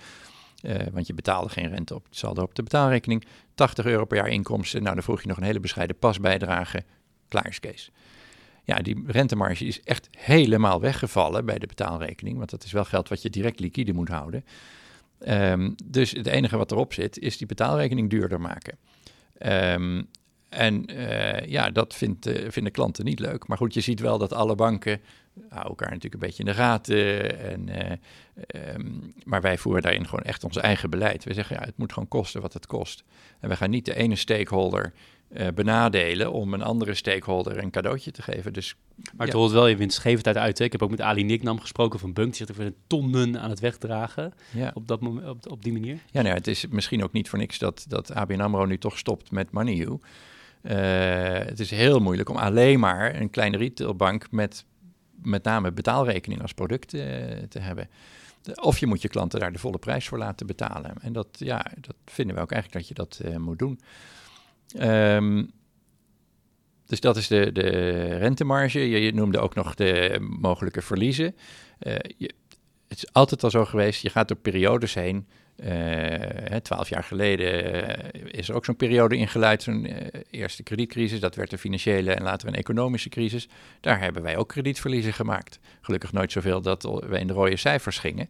[0.61, 3.25] eh, want je betaalde geen rente op het saldo op de betaalrekening.
[3.55, 4.81] 80 euro per jaar inkomsten.
[4.83, 6.83] Nou, dan vroeg je nog een hele bescheiden pasbijdrage.
[7.27, 7.91] Klaar is Kees.
[8.65, 12.37] Ja, die rentemarge is echt helemaal weggevallen bij de betaalrekening.
[12.37, 14.45] Want dat is wel geld wat je direct liquide moet houden.
[15.19, 18.77] Ehm, dus het enige wat erop zit, is die betaalrekening duurder maken.
[19.37, 20.01] Ehm,
[20.49, 23.47] en eh, ja, dat vindt, eh, vinden klanten niet leuk.
[23.47, 25.01] Maar goed, je ziet wel dat alle banken
[25.49, 27.39] elkaar natuurlijk een beetje in de gaten.
[27.39, 27.97] En, eh,
[28.47, 28.91] ehm,
[29.23, 31.23] maar wij voeren daarin gewoon echt ons eigen beleid.
[31.23, 33.03] We zeggen, ja, het moet gewoon kosten wat het kost.
[33.39, 34.93] En we gaan niet de ene stakeholder
[35.35, 38.53] eh, benadelen om een andere stakeholder een cadeautje te geven.
[38.53, 39.23] Dus Maar Ja.
[39.25, 40.57] het holt wel je winstgevendheid uit.
[40.57, 40.63] hè.
[40.65, 42.35] Ik heb ook met Ali Nicknam gesproken van Bunk.
[42.35, 45.93] Die zegt, ben tonnen aan het wegdragen ja, op, dat moment, op, op die manier.
[45.95, 48.77] ja nou, ja, het is misschien ook niet voor niks dat, dat ABN AMRO nu
[48.77, 49.97] toch stopt met MoneyU.
[50.61, 50.75] Eh,
[51.33, 54.65] het is heel moeilijk om alleen maar een kleine retailbank met
[55.21, 57.01] met name betaalrekening als product eh,
[57.49, 57.89] te hebben.
[58.41, 60.93] De- Of je moet je klanten daar de volle prijs voor laten betalen.
[61.01, 62.93] En dat, ja, dat vinden we ook eigenlijk dat je
[63.29, 63.79] dat moet doen.
[64.67, 65.43] Ehm,
[66.85, 67.69] dus dat is de, de
[68.17, 68.89] rentemarge.
[68.89, 71.35] Je, noemde ook nog de mogelijke verliezen.
[71.79, 72.33] Eh, je,
[72.87, 75.27] het is altijd al zo geweest, je gaat door periodes heen.
[75.55, 79.87] Eh, Twaalf jaar geleden eh, is er ook zo'n periode ingeluid, zo'n
[80.29, 81.19] eerste kredietcrisis.
[81.19, 83.47] Dat werd een financiële en later een economische crisis.
[83.81, 85.59] Daar hebben wij ook kredietverliezen gemaakt.
[85.81, 88.29] Gelukkig nooit zoveel dat we in de rode cijfers gingen.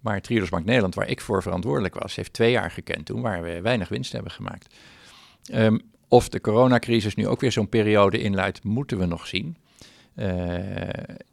[0.00, 3.42] Maar Triodos Bank Nederland, waar ik voor verantwoordelijk was, heeft twee jaar gekend toen waar
[3.42, 4.74] we weinig winst hebben gemaakt.
[5.48, 5.78] Ehm,
[6.08, 9.56] of de coronacrisis nu ook weer zo'n periode inluidt, moeten we nog zien.
[10.14, 10.26] Eh,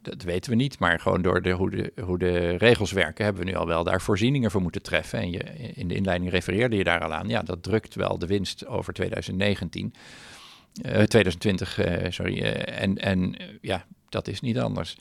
[0.02, 3.44] dat weten we niet, maar gewoon door de, hoe, de, hoe de regels werken, hebben
[3.44, 5.18] we nu al wel daar voorzieningen voor moeten treffen.
[5.18, 5.38] En je,
[5.74, 7.28] in de inleiding refereerde je daar al aan.
[7.28, 9.94] Ja, dat drukt wel de winst over 2019.
[10.82, 12.40] Eh, 2020, eh, sorry.
[12.40, 14.96] eh, en en eh, ja, dat is niet anders.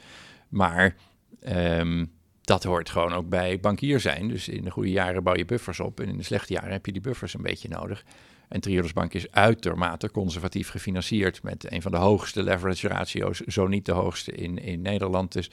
[0.49, 0.95] Maar
[1.41, 2.05] ehm,
[2.41, 4.27] dat hoort gewoon ook bij bankier zijn.
[4.27, 6.85] Dus in de goede jaren bouw je buffers op en in de slechte jaren heb
[6.85, 8.03] je die buffers een beetje nodig.
[8.49, 13.67] En Triodos Bank is uitermate conservatief gefinancierd met een van de hoogste leverage ratio's, zo
[13.67, 15.31] niet de hoogste in, in Nederland.
[15.31, 15.49] Dus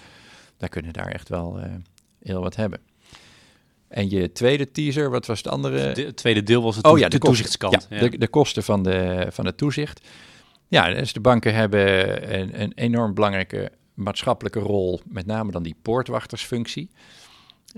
[0.57, 1.71] daar kunnen we daar echt wel eh,
[2.23, 2.81] heel wat hebben.
[3.89, 5.93] En je tweede teaser, wat was het andere?
[5.93, 7.87] De, het tweede deel was het Oh ja, de, toezichtskant.
[7.91, 10.09] Ja, De, de kosten van, de, van het toezicht.
[10.69, 15.77] Ja, dus de banken hebben een, een enorm belangrijke maatschappelijke rol, met name dan die
[15.83, 16.91] poortwachtersfunctie.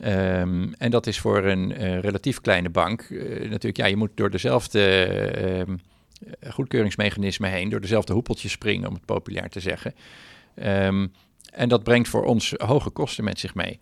[0.00, 4.10] Ehm, en dat is voor een eh, relatief kleine bank eh, natuurlijk, ja, je moet
[4.14, 5.76] door dezelfde ehm,
[6.50, 9.94] goedkeuringsmechanismen heen, door dezelfde hoepeltjes springen, om het populair te zeggen.
[10.54, 11.06] Ehm,
[11.52, 13.78] en dat brengt voor ons hoge kosten met zich mee.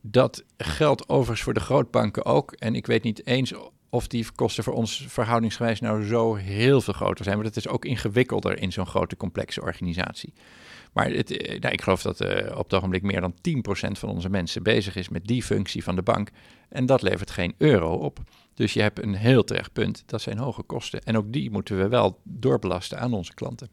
[0.00, 2.52] Dat geldt overigens voor de grootbanken ook.
[2.52, 3.52] En ik weet niet eens
[3.90, 7.36] of die kosten voor ons verhoudingsgewijs nou zo heel veel groter zijn.
[7.36, 10.32] Want het is ook ingewikkelder in zo'n grote complexe organisatie.
[10.96, 14.08] Maar het, eh, nou, ik geloof dat uh, op het ogenblik meer dan 10% van
[14.08, 16.30] onze mensen bezig is met die functie van de bank.
[16.68, 18.18] En dat levert geen euro op.
[18.54, 20.02] Dus je hebt een heel terecht punt.
[20.06, 21.02] Dat zijn hoge kosten.
[21.02, 23.68] En ook die moeten we wel doorbelasten aan onze klanten.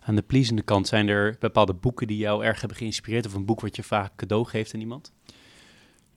[0.00, 3.26] Aan de pleasende kant zijn er bepaalde boeken die jou erg hebben geïnspireerd?
[3.26, 5.12] Of een boek wat je vaak cadeau geeft aan iemand?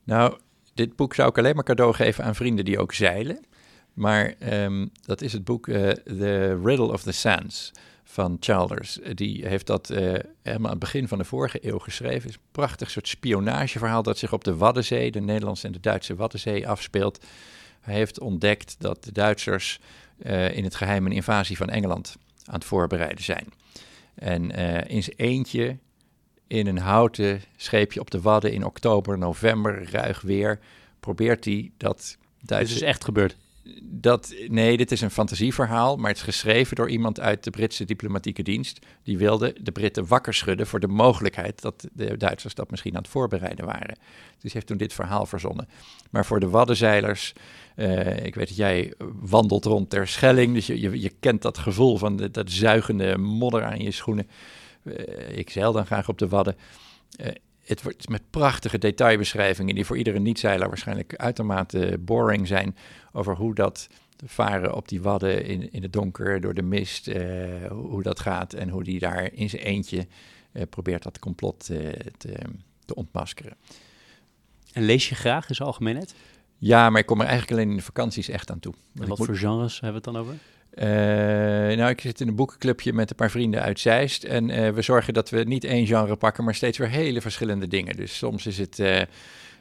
[0.04, 0.38] Nou,
[0.74, 3.46] dit boek zou ik alleen maar cadeau geven aan vrienden die ook zeilen.
[3.94, 7.72] Maar ehm, dat is het boek uh, The Riddle of the Sands
[8.12, 9.00] van Childers.
[9.14, 9.98] Die heeft dat uh,
[10.42, 12.22] helemaal aan het begin van de vorige eeuw geschreven.
[12.22, 15.80] Het is een prachtig soort spionageverhaal dat zich op de Waddenzee, de Nederlandse en de
[15.80, 17.26] Duitse Waddenzee, afspeelt.
[17.80, 19.80] Hij heeft ontdekt dat de Duitsers
[20.18, 23.48] uh, in het geheim een invasie van Engeland aan het voorbereiden zijn.
[24.16, 25.78] En uh, in zijn eentje
[26.48, 30.60] in een houten scheepje op de Wadden in oktober, november, ruig weer,
[31.00, 32.74] probeert hij dat Duitse...
[32.74, 33.38] Dit is echt gebeurd?
[33.84, 37.86] Dat, nee, dit is een fantasieverhaal, maar het is geschreven door iemand uit de Britse
[37.86, 38.86] diplomatieke dienst.
[39.04, 43.02] Die wilde de Britten wakker schudden voor de mogelijkheid dat de Duitsers dat misschien aan
[43.02, 43.98] het voorbereiden waren.
[44.40, 45.68] Dus heeft toen dit verhaal verzonnen.
[46.10, 47.34] Maar voor de Waddenzeilers,
[47.76, 51.58] uh, ik weet dat jij wandelt rond ter Schelling, dus je, je, je kent dat
[51.58, 54.28] gevoel van dat zuigende modder aan je schoenen.
[54.84, 56.56] Uh, ik zeil dan graag op de Wadden.
[57.22, 57.28] Uh,
[57.70, 62.76] het wordt met prachtige detailbeschrijvingen die voor iedere niet-zeiler waarschijnlijk uitermate boring zijn
[63.12, 63.88] over hoe dat
[64.26, 68.54] varen op die wadden in, in het donker door de mist, uh, hoe dat gaat
[68.54, 70.08] en hoe die daar in zijn eentje
[70.54, 72.38] uh, probeert dat complot uh, te,
[72.86, 73.56] te, ontmaskeren.
[74.74, 76.16] En lees je graag in zijn algemeenheid?
[76.58, 78.74] Ja, maar ik kom er eigenlijk alleen in de vakanties echt aan toe.
[78.96, 80.36] En wat voor genres hebben we het dan over?
[80.74, 80.86] Uh,
[81.78, 84.24] nou, ik zit in een boekenclubje met een paar vrienden uit Zeist.
[84.24, 87.68] En uh, we zorgen dat we niet één genre pakken, maar steeds weer hele verschillende
[87.68, 87.96] dingen.
[87.96, 89.02] Dus soms is het, uh,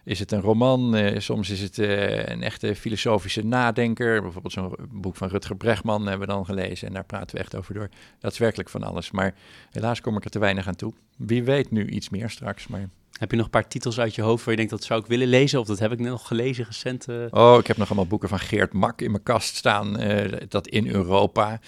[0.09, 4.23] is het een roman, soms is het een echte filosofische nadenker.
[4.23, 6.89] Bijvoorbeeld zo'n boek van Rutger Bregman hebben we dan gelezen.
[6.89, 7.89] En daar praten we echt over door.
[8.19, 9.11] Dat is werkelijk van alles.
[9.11, 9.35] Maar
[9.71, 10.93] helaas kom ik er te weinig aan toe.
[11.17, 12.89] Wie weet nu iets meer straks, maar...
[13.19, 15.07] Heb je nog een paar titels uit je hoofd waar je denkt dat zou ik
[15.07, 15.61] willen lezen?
[15.61, 17.09] Of dat heb ik net nog gelezen recent?
[17.09, 17.25] Uh...
[17.31, 20.01] Oh, ik heb nog allemaal boeken van Geert Mak in mijn kast staan.
[20.49, 21.61] Dat in Europa.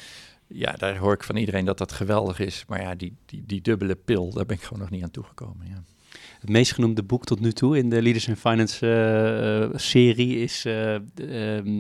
[0.47, 2.65] Ja, daar hoor ik van iedereen dat dat geweldig is.
[2.69, 5.67] Maar ja, die, die, die dubbele pil, daar ben ik gewoon nog niet aan toegekomen.
[5.69, 5.83] Ja.
[6.41, 8.87] Het meest genoemde boek tot nu toe in de Leaders in Finance
[9.73, 10.65] uh, serie is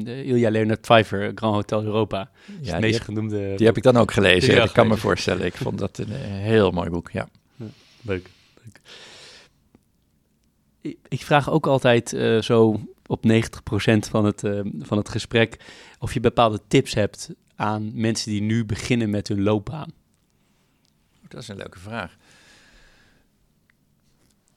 [0.04, 2.30] Ilja Leonard Pfeiffer, Grand Hotel Europa.
[2.60, 3.38] Ja, het meest die genoemde.
[3.38, 4.54] Heb, die heb ik dan ook gelezen.
[4.54, 5.46] Ja, ik kan me voorstellen.
[5.46, 7.10] Ik vond dat een heel mooi boek.
[7.10, 7.28] Ja.
[7.56, 7.70] leuk.
[8.02, 8.30] leuk
[11.08, 13.30] ik vraag ook altijd uh, zo op 90%
[13.98, 14.40] van het,
[14.78, 15.60] van het gesprek
[15.98, 19.92] of je bepaalde tips hebt aan mensen die nu beginnen met hun loopbaan.
[21.28, 22.16] Dat is een leuke vraag.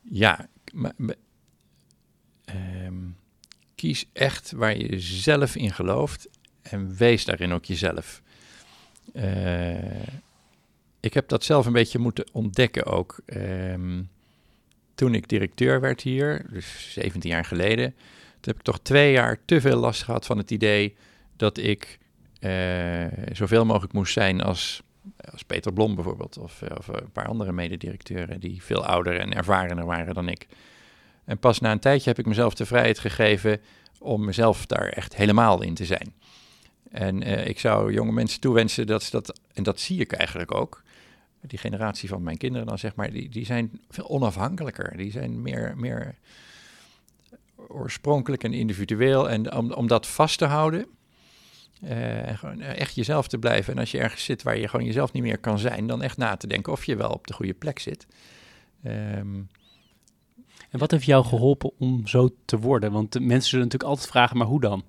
[0.10, 0.48] Ja,
[2.46, 3.16] um,
[3.76, 6.30] kies echt waar je zelf in gelooft
[6.62, 8.22] en wees daarin ook jezelf.
[9.14, 10.08] Uh,
[11.00, 13.20] ik heb dat zelf een beetje moeten ontdekken ook.
[13.26, 14.10] Um,
[14.96, 19.40] toen ik directeur werd hier, dus 17 jaar geleden, toen heb ik toch twee jaar
[19.46, 20.96] te veel last gehad van het idee
[21.36, 22.00] dat ik
[22.40, 24.84] uh, zoveel mogelijk moest zijn als,
[25.32, 29.34] als Peter Blom bijvoorbeeld, of, eh, of een paar andere mededirecteuren die veel ouder en
[29.34, 30.48] ervarener waren dan ik.
[31.26, 33.62] En pas na een tijdje heb ik mezelf de vrijheid gegeven
[34.00, 36.14] om mezelf daar echt helemaal in te zijn.
[36.92, 40.54] En uh, ik zou jonge mensen toewensen dat ze dat, en dat zie ik eigenlijk
[40.54, 40.84] ook,
[41.42, 44.98] die generatie van mijn kinderen dan zeg maar, die, die zijn veel onafhankelijker.
[44.98, 46.16] Die zijn meer, meer
[47.68, 49.30] oorspronkelijk en individueel.
[49.30, 50.88] En om, om dat vast te houden
[51.84, 53.74] uh, en gewoon echt jezelf te blijven.
[53.74, 56.18] En als je ergens zit waar je gewoon jezelf niet meer kan zijn, dan echt
[56.18, 58.08] na te denken of je wel op de goede plek zit.
[58.86, 59.50] Um,
[60.74, 62.92] en wat heeft jou geholpen om zo te worden?
[62.92, 64.84] Want de mensen zullen natuurlijk altijd vragen, maar hoe dan?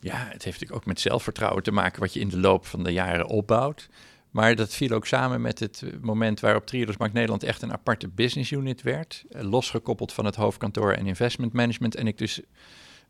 [0.00, 2.84] Ja, het heeft natuurlijk ook met zelfvertrouwen te maken wat je in de loop van
[2.84, 3.88] de jaren opbouwt.
[4.30, 8.08] Maar dat viel ook samen met het moment waarop Triodos Bank Nederland echt een aparte
[8.08, 9.24] business unit werd.
[9.30, 11.94] Eh, losgekoppeld van het hoofdkantoor en investment management.
[11.94, 12.40] En ik dus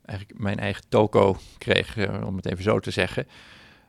[0.09, 3.26] eigenlijk mijn eigen toko kreeg, eh, om het even zo te zeggen.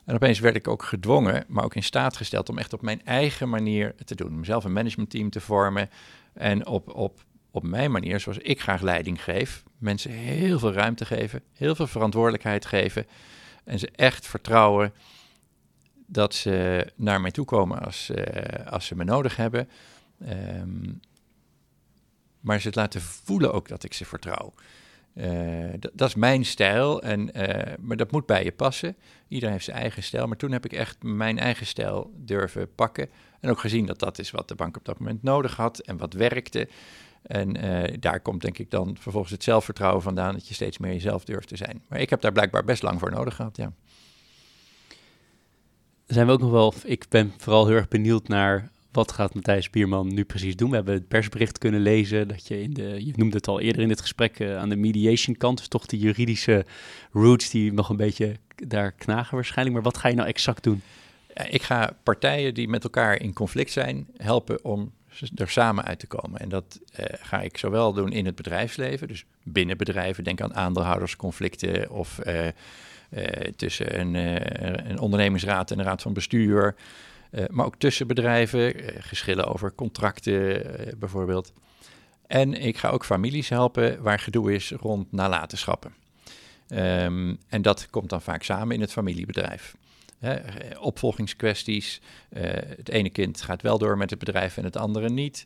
[0.05, 3.05] En opeens werd ik ook gedwongen, maar ook in staat gesteld om echt op mijn
[3.05, 4.33] eigen manier te doen.
[4.33, 5.89] Om zelf een managementteam te vormen
[6.33, 11.05] en op, op, op mijn manier, zoals ik graag leiding geef, mensen heel veel ruimte
[11.05, 13.07] geven, heel veel verantwoordelijkheid geven
[13.63, 14.93] en ze echt vertrouwen
[16.07, 19.69] dat ze naar mij toe komen als, uh, als ze me nodig hebben.
[20.29, 20.99] Um,
[22.39, 24.53] maar ze het laten voelen ook dat ik ze vertrouw.
[25.13, 28.95] Uh, dat is mijn stijl, en, uh, maar dat moet bij je passen.
[29.27, 33.09] Iedereen heeft zijn eigen stijl, maar toen heb ik echt mijn eigen stijl durven pakken.
[33.39, 35.97] En ook gezien dat dat is wat de bank op dat moment nodig had en
[35.97, 36.67] wat werkte.
[37.21, 40.91] En uh, daar komt denk ik dan vervolgens het zelfvertrouwen vandaan dat je steeds meer
[40.91, 41.83] jezelf durft te zijn.
[41.87, 43.73] Maar ik heb daar blijkbaar best lang voor nodig gehad, ja.
[46.05, 49.69] Zijn we ook nog wel, ik ben vooral heel erg benieuwd naar wat gaat Matthijs
[49.69, 50.69] Bierman nu precies doen?
[50.69, 53.81] We hebben het persbericht kunnen lezen dat je in de, je noemde het al eerder
[53.81, 56.65] in dit gesprek, uh, aan de mediation kant, dus toch de juridische
[57.11, 59.75] roots die nog een beetje daar knagen waarschijnlijk.
[59.75, 60.81] Maar wat ga je nou exact doen?
[61.49, 64.91] Ik ga partijen die met elkaar in conflict zijn helpen om
[65.35, 66.39] er samen uit te komen.
[66.39, 70.55] En dat uh, ga ik zowel doen in het bedrijfsleven, dus binnen bedrijven, denk aan
[70.55, 72.47] aandeelhoudersconflicten of uh,
[73.55, 74.13] tussen een,
[74.89, 76.75] een ondernemingsraad en een raad van bestuur.
[77.31, 81.53] Uh, maar ook tussen bedrijven, uh, geschillen over contracten uh, bijvoorbeeld.
[82.27, 85.93] En ik ga ook families helpen waar gedoe is rond nalatenschappen.
[86.69, 89.75] Um, en dat komt dan vaak samen in het familiebedrijf.
[90.79, 92.01] Opvolgingskwesties.
[92.75, 95.45] het ene kind gaat wel door met het bedrijf en het andere niet.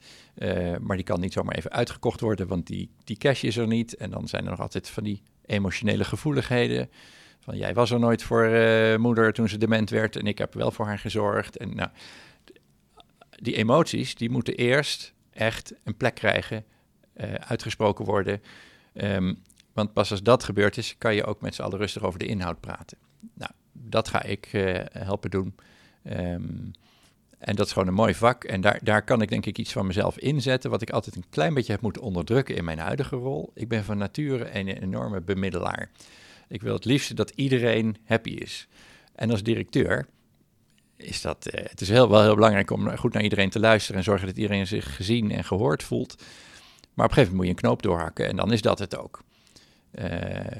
[0.80, 3.96] maar die kan niet zomaar even uitgekocht worden, want die, die cash is er niet.
[3.96, 6.90] En dan zijn er nog altijd van die emotionele gevoeligheden.
[7.44, 10.54] Van jij was er nooit voor uh, moeder toen ze dement werd en ik heb
[10.54, 11.58] wel voor haar gezorgd.
[11.58, 11.90] En nou,
[13.30, 16.66] die emoties die moeten eerst echt een plek krijgen,
[17.18, 18.42] uh, uitgesproken worden.
[18.94, 19.42] Um,
[19.74, 22.26] want pas als dat gebeurd is, kan je ook met z'n allen rustig over de
[22.26, 22.98] inhoud praten.
[23.34, 25.56] Nou, dat ga ik uh, helpen doen.
[26.04, 26.72] Um,
[27.38, 28.44] en dat is gewoon een mooi vak.
[28.44, 31.26] En daar, daar kan ik denk ik iets van mezelf inzetten, wat ik altijd een
[31.30, 33.52] klein beetje heb moeten onderdrukken in mijn huidige rol.
[33.54, 35.90] Ik ben van nature een enorme bemiddelaar.
[36.54, 38.68] Ik wil het liefst dat iedereen happy is.
[39.16, 40.08] En als directeur
[40.96, 43.98] is dat, uh, het is heel, wel heel belangrijk om goed naar iedereen te luisteren
[43.98, 46.16] en zorgen dat iedereen zich gezien en gehoord voelt.
[46.94, 48.98] Maar op een gegeven moment moet je een knoop doorhakken en dan is dat het
[48.98, 49.24] ook.
[49.92, 50.06] Uh,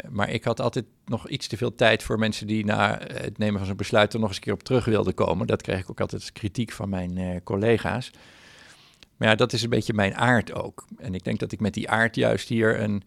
[0.10, 3.58] maar ik had altijd nog iets te veel tijd voor mensen die na het nemen
[3.58, 5.48] van zo'n besluit er nog eens een keer op terug wilden komen.
[5.48, 8.12] Dat kreeg ik ook altijd kritiek van mijn uh, collega's.
[9.18, 10.86] Maar ja, dat is een beetje mijn aard ook.
[10.98, 13.04] En ik denk dat ik met die aard juist hier een,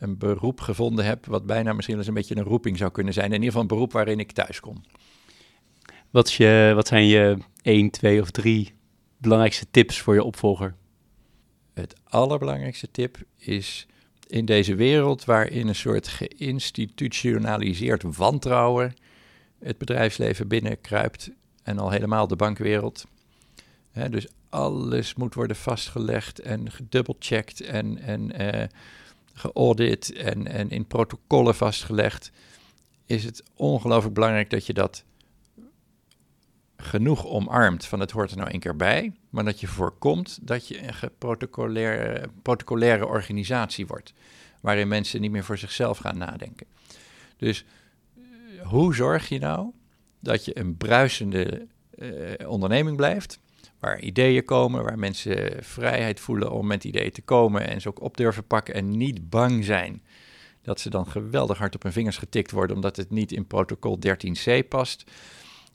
[0.00, 3.26] een beroep gevonden heb, wat bijna misschien eens een beetje een roeping zou kunnen zijn.
[3.26, 4.82] In ieder geval een beroep waarin ik thuis kom.
[6.10, 8.74] Wat, is je, wat zijn je één, twee of drie
[9.18, 10.74] belangrijkste tips voor je opvolger?
[11.74, 13.86] Het allerbelangrijkste tip is
[14.26, 18.94] in deze wereld waarin een soort geïnstitutionaliseerd wantrouwen
[19.58, 21.30] het bedrijfsleven binnenkruipt
[21.62, 23.04] en al helemaal de bankwereld.
[23.90, 28.64] He, dus alles moet worden vastgelegd en gedubbelcheckt en, en uh,
[29.40, 32.30] geaudit en, en in protocollen vastgelegd,
[33.06, 35.04] is het ongelooflijk belangrijk dat je dat
[36.76, 40.68] genoeg omarmt van het hoort er nou een keer bij, maar dat je voorkomt dat
[40.68, 44.12] je een geprotocolaire protocolaire organisatie wordt,
[44.60, 46.66] waarin mensen niet meer voor zichzelf gaan nadenken.
[47.36, 47.64] Dus
[48.16, 48.22] eh,
[48.66, 49.70] hoe zorg je nou
[50.20, 53.40] dat je een bruisende uh, onderneming blijft,
[53.80, 58.00] waar ideeën komen, waar mensen vrijheid voelen om met ideeën te komen en ze ook
[58.00, 60.02] op durven pakken en niet bang zijn
[60.62, 63.98] dat ze dan geweldig hard op hun vingers getikt worden omdat het niet in protocol
[64.06, 65.10] 13c past.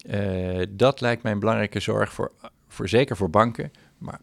[0.05, 2.31] Uh, dat lijkt mij een belangrijke zorg voor,
[2.67, 4.21] voor zeker voor banken, maar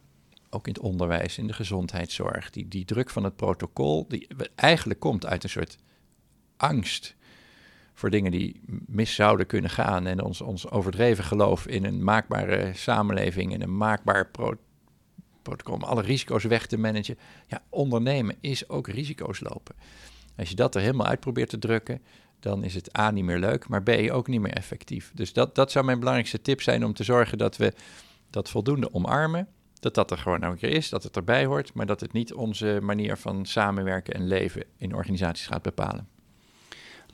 [0.50, 2.50] ook in het onderwijs, in de gezondheidszorg.
[2.50, 5.78] Die, die druk van het protocol, die eigenlijk komt uit een soort
[6.56, 7.16] angst
[7.94, 10.06] voor dingen die mis zouden kunnen gaan.
[10.06, 14.54] En ons, ons overdreven geloof in een maakbare samenleving en een maakbaar pro
[15.42, 17.18] protocol om alle risico's weg te managen.
[17.46, 19.74] Ja, ondernemen is ook risico's lopen.
[20.36, 22.02] Als je dat er helemaal uit probeert te drukken,
[22.40, 25.10] dan is het A niet meer leuk, maar B ook niet meer effectief.
[25.14, 27.72] Dus dat, dat zou mijn belangrijkste tip zijn om te zorgen dat we
[28.30, 29.48] dat voldoende omarmen.
[29.80, 32.12] Dat dat er gewoon nou een keer is, dat het erbij hoort, maar dat het
[32.12, 36.08] niet onze manier van samenwerken en leven in organisaties gaat bepalen.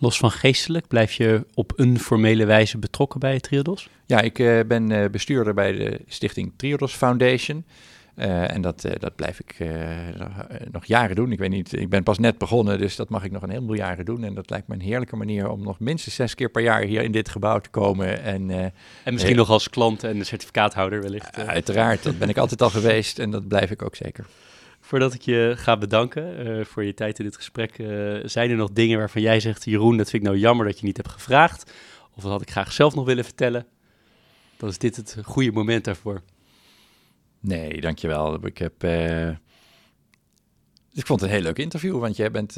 [0.01, 3.89] Los van geestelijk, blijf je op een formele wijze betrokken bij Triodos?
[4.07, 7.65] Ja, ik uh, ben uh, bestuurder bij de stichting Triodos Foundation.
[8.17, 9.57] Uh, en dat, dat blijf ik
[10.19, 11.33] nog, nog, jaren doen.
[11.33, 13.77] Ik weet niet, ik ben pas net begonnen, dus dat mag ik nog een heleboel
[13.77, 14.25] jaren doen.
[14.25, 17.03] En dat lijkt me een heerlijke manier om nog minstens zes keer per jaar hier
[17.03, 18.23] in dit gebouw te komen.
[18.23, 21.37] En, en misschien nog als klant en certificaathouder wellicht.
[21.37, 24.27] uiteraard, dat ben ik altijd al geweest en dat blijf ik ook zeker.
[24.89, 28.57] Voordat ik je ga bedanken uh, voor je tijd in dit gesprek, uh, zijn er
[28.57, 31.09] nog dingen waarvan jij zegt, Jeroen, dat vind ik nou jammer dat je niet hebt
[31.09, 31.73] gevraagd?
[32.15, 33.67] Of dat had ik graag zelf nog willen vertellen?
[34.57, 36.23] Dan is dit het goede moment daarvoor.
[37.41, 38.47] Nee, dankjewel.
[38.47, 38.85] Ik heb...
[38.85, 39.29] Uh...
[40.93, 42.57] Ik vond het een heel leuk interview, want jij bent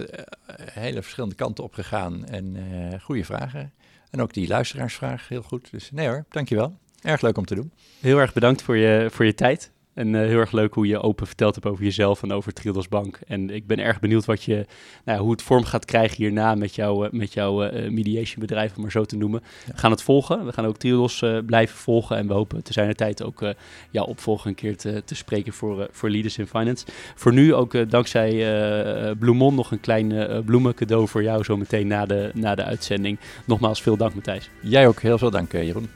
[0.57, 2.57] hele verschillende kanten op gegaan en
[3.03, 3.73] goede vragen.
[4.11, 5.71] En ook die luisteraarsvraag heel goed.
[5.71, 6.79] Dus nee hoor, dankjewel.
[7.03, 7.73] Erg leuk om te doen.
[8.01, 9.73] Heel erg bedankt voor je, voor je tijd.
[10.01, 13.19] En heel erg leuk hoe je open verteld hebt over jezelf en over Triodos Bank.
[13.27, 14.67] En ik ben erg benieuwd wat je,
[15.05, 18.91] nou, hoe het vorm gaat krijgen hierna met, jou, met jouw mediation bedrijf, om maar
[18.91, 19.43] zo te noemen.
[19.67, 20.45] We gaan het volgen.
[20.45, 22.17] We gaan ook Triodos blijven volgen.
[22.17, 23.45] En we hopen te zijn de tijd ook
[23.91, 26.87] jouw opvolger een keer te, te spreken voor, voor Leaders in Finance.
[27.15, 32.31] Voor nu ook dankzij Bloemon nog een klein bloemencadeau voor jou zo meteen na de,
[32.35, 33.19] na de uitzending.
[33.45, 34.51] Nogmaals veel dank Matthijs.
[34.63, 35.89] Jij ook heel veel dank Jeroen.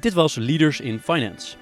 [0.00, 1.61] Dit was Leaders in Finance.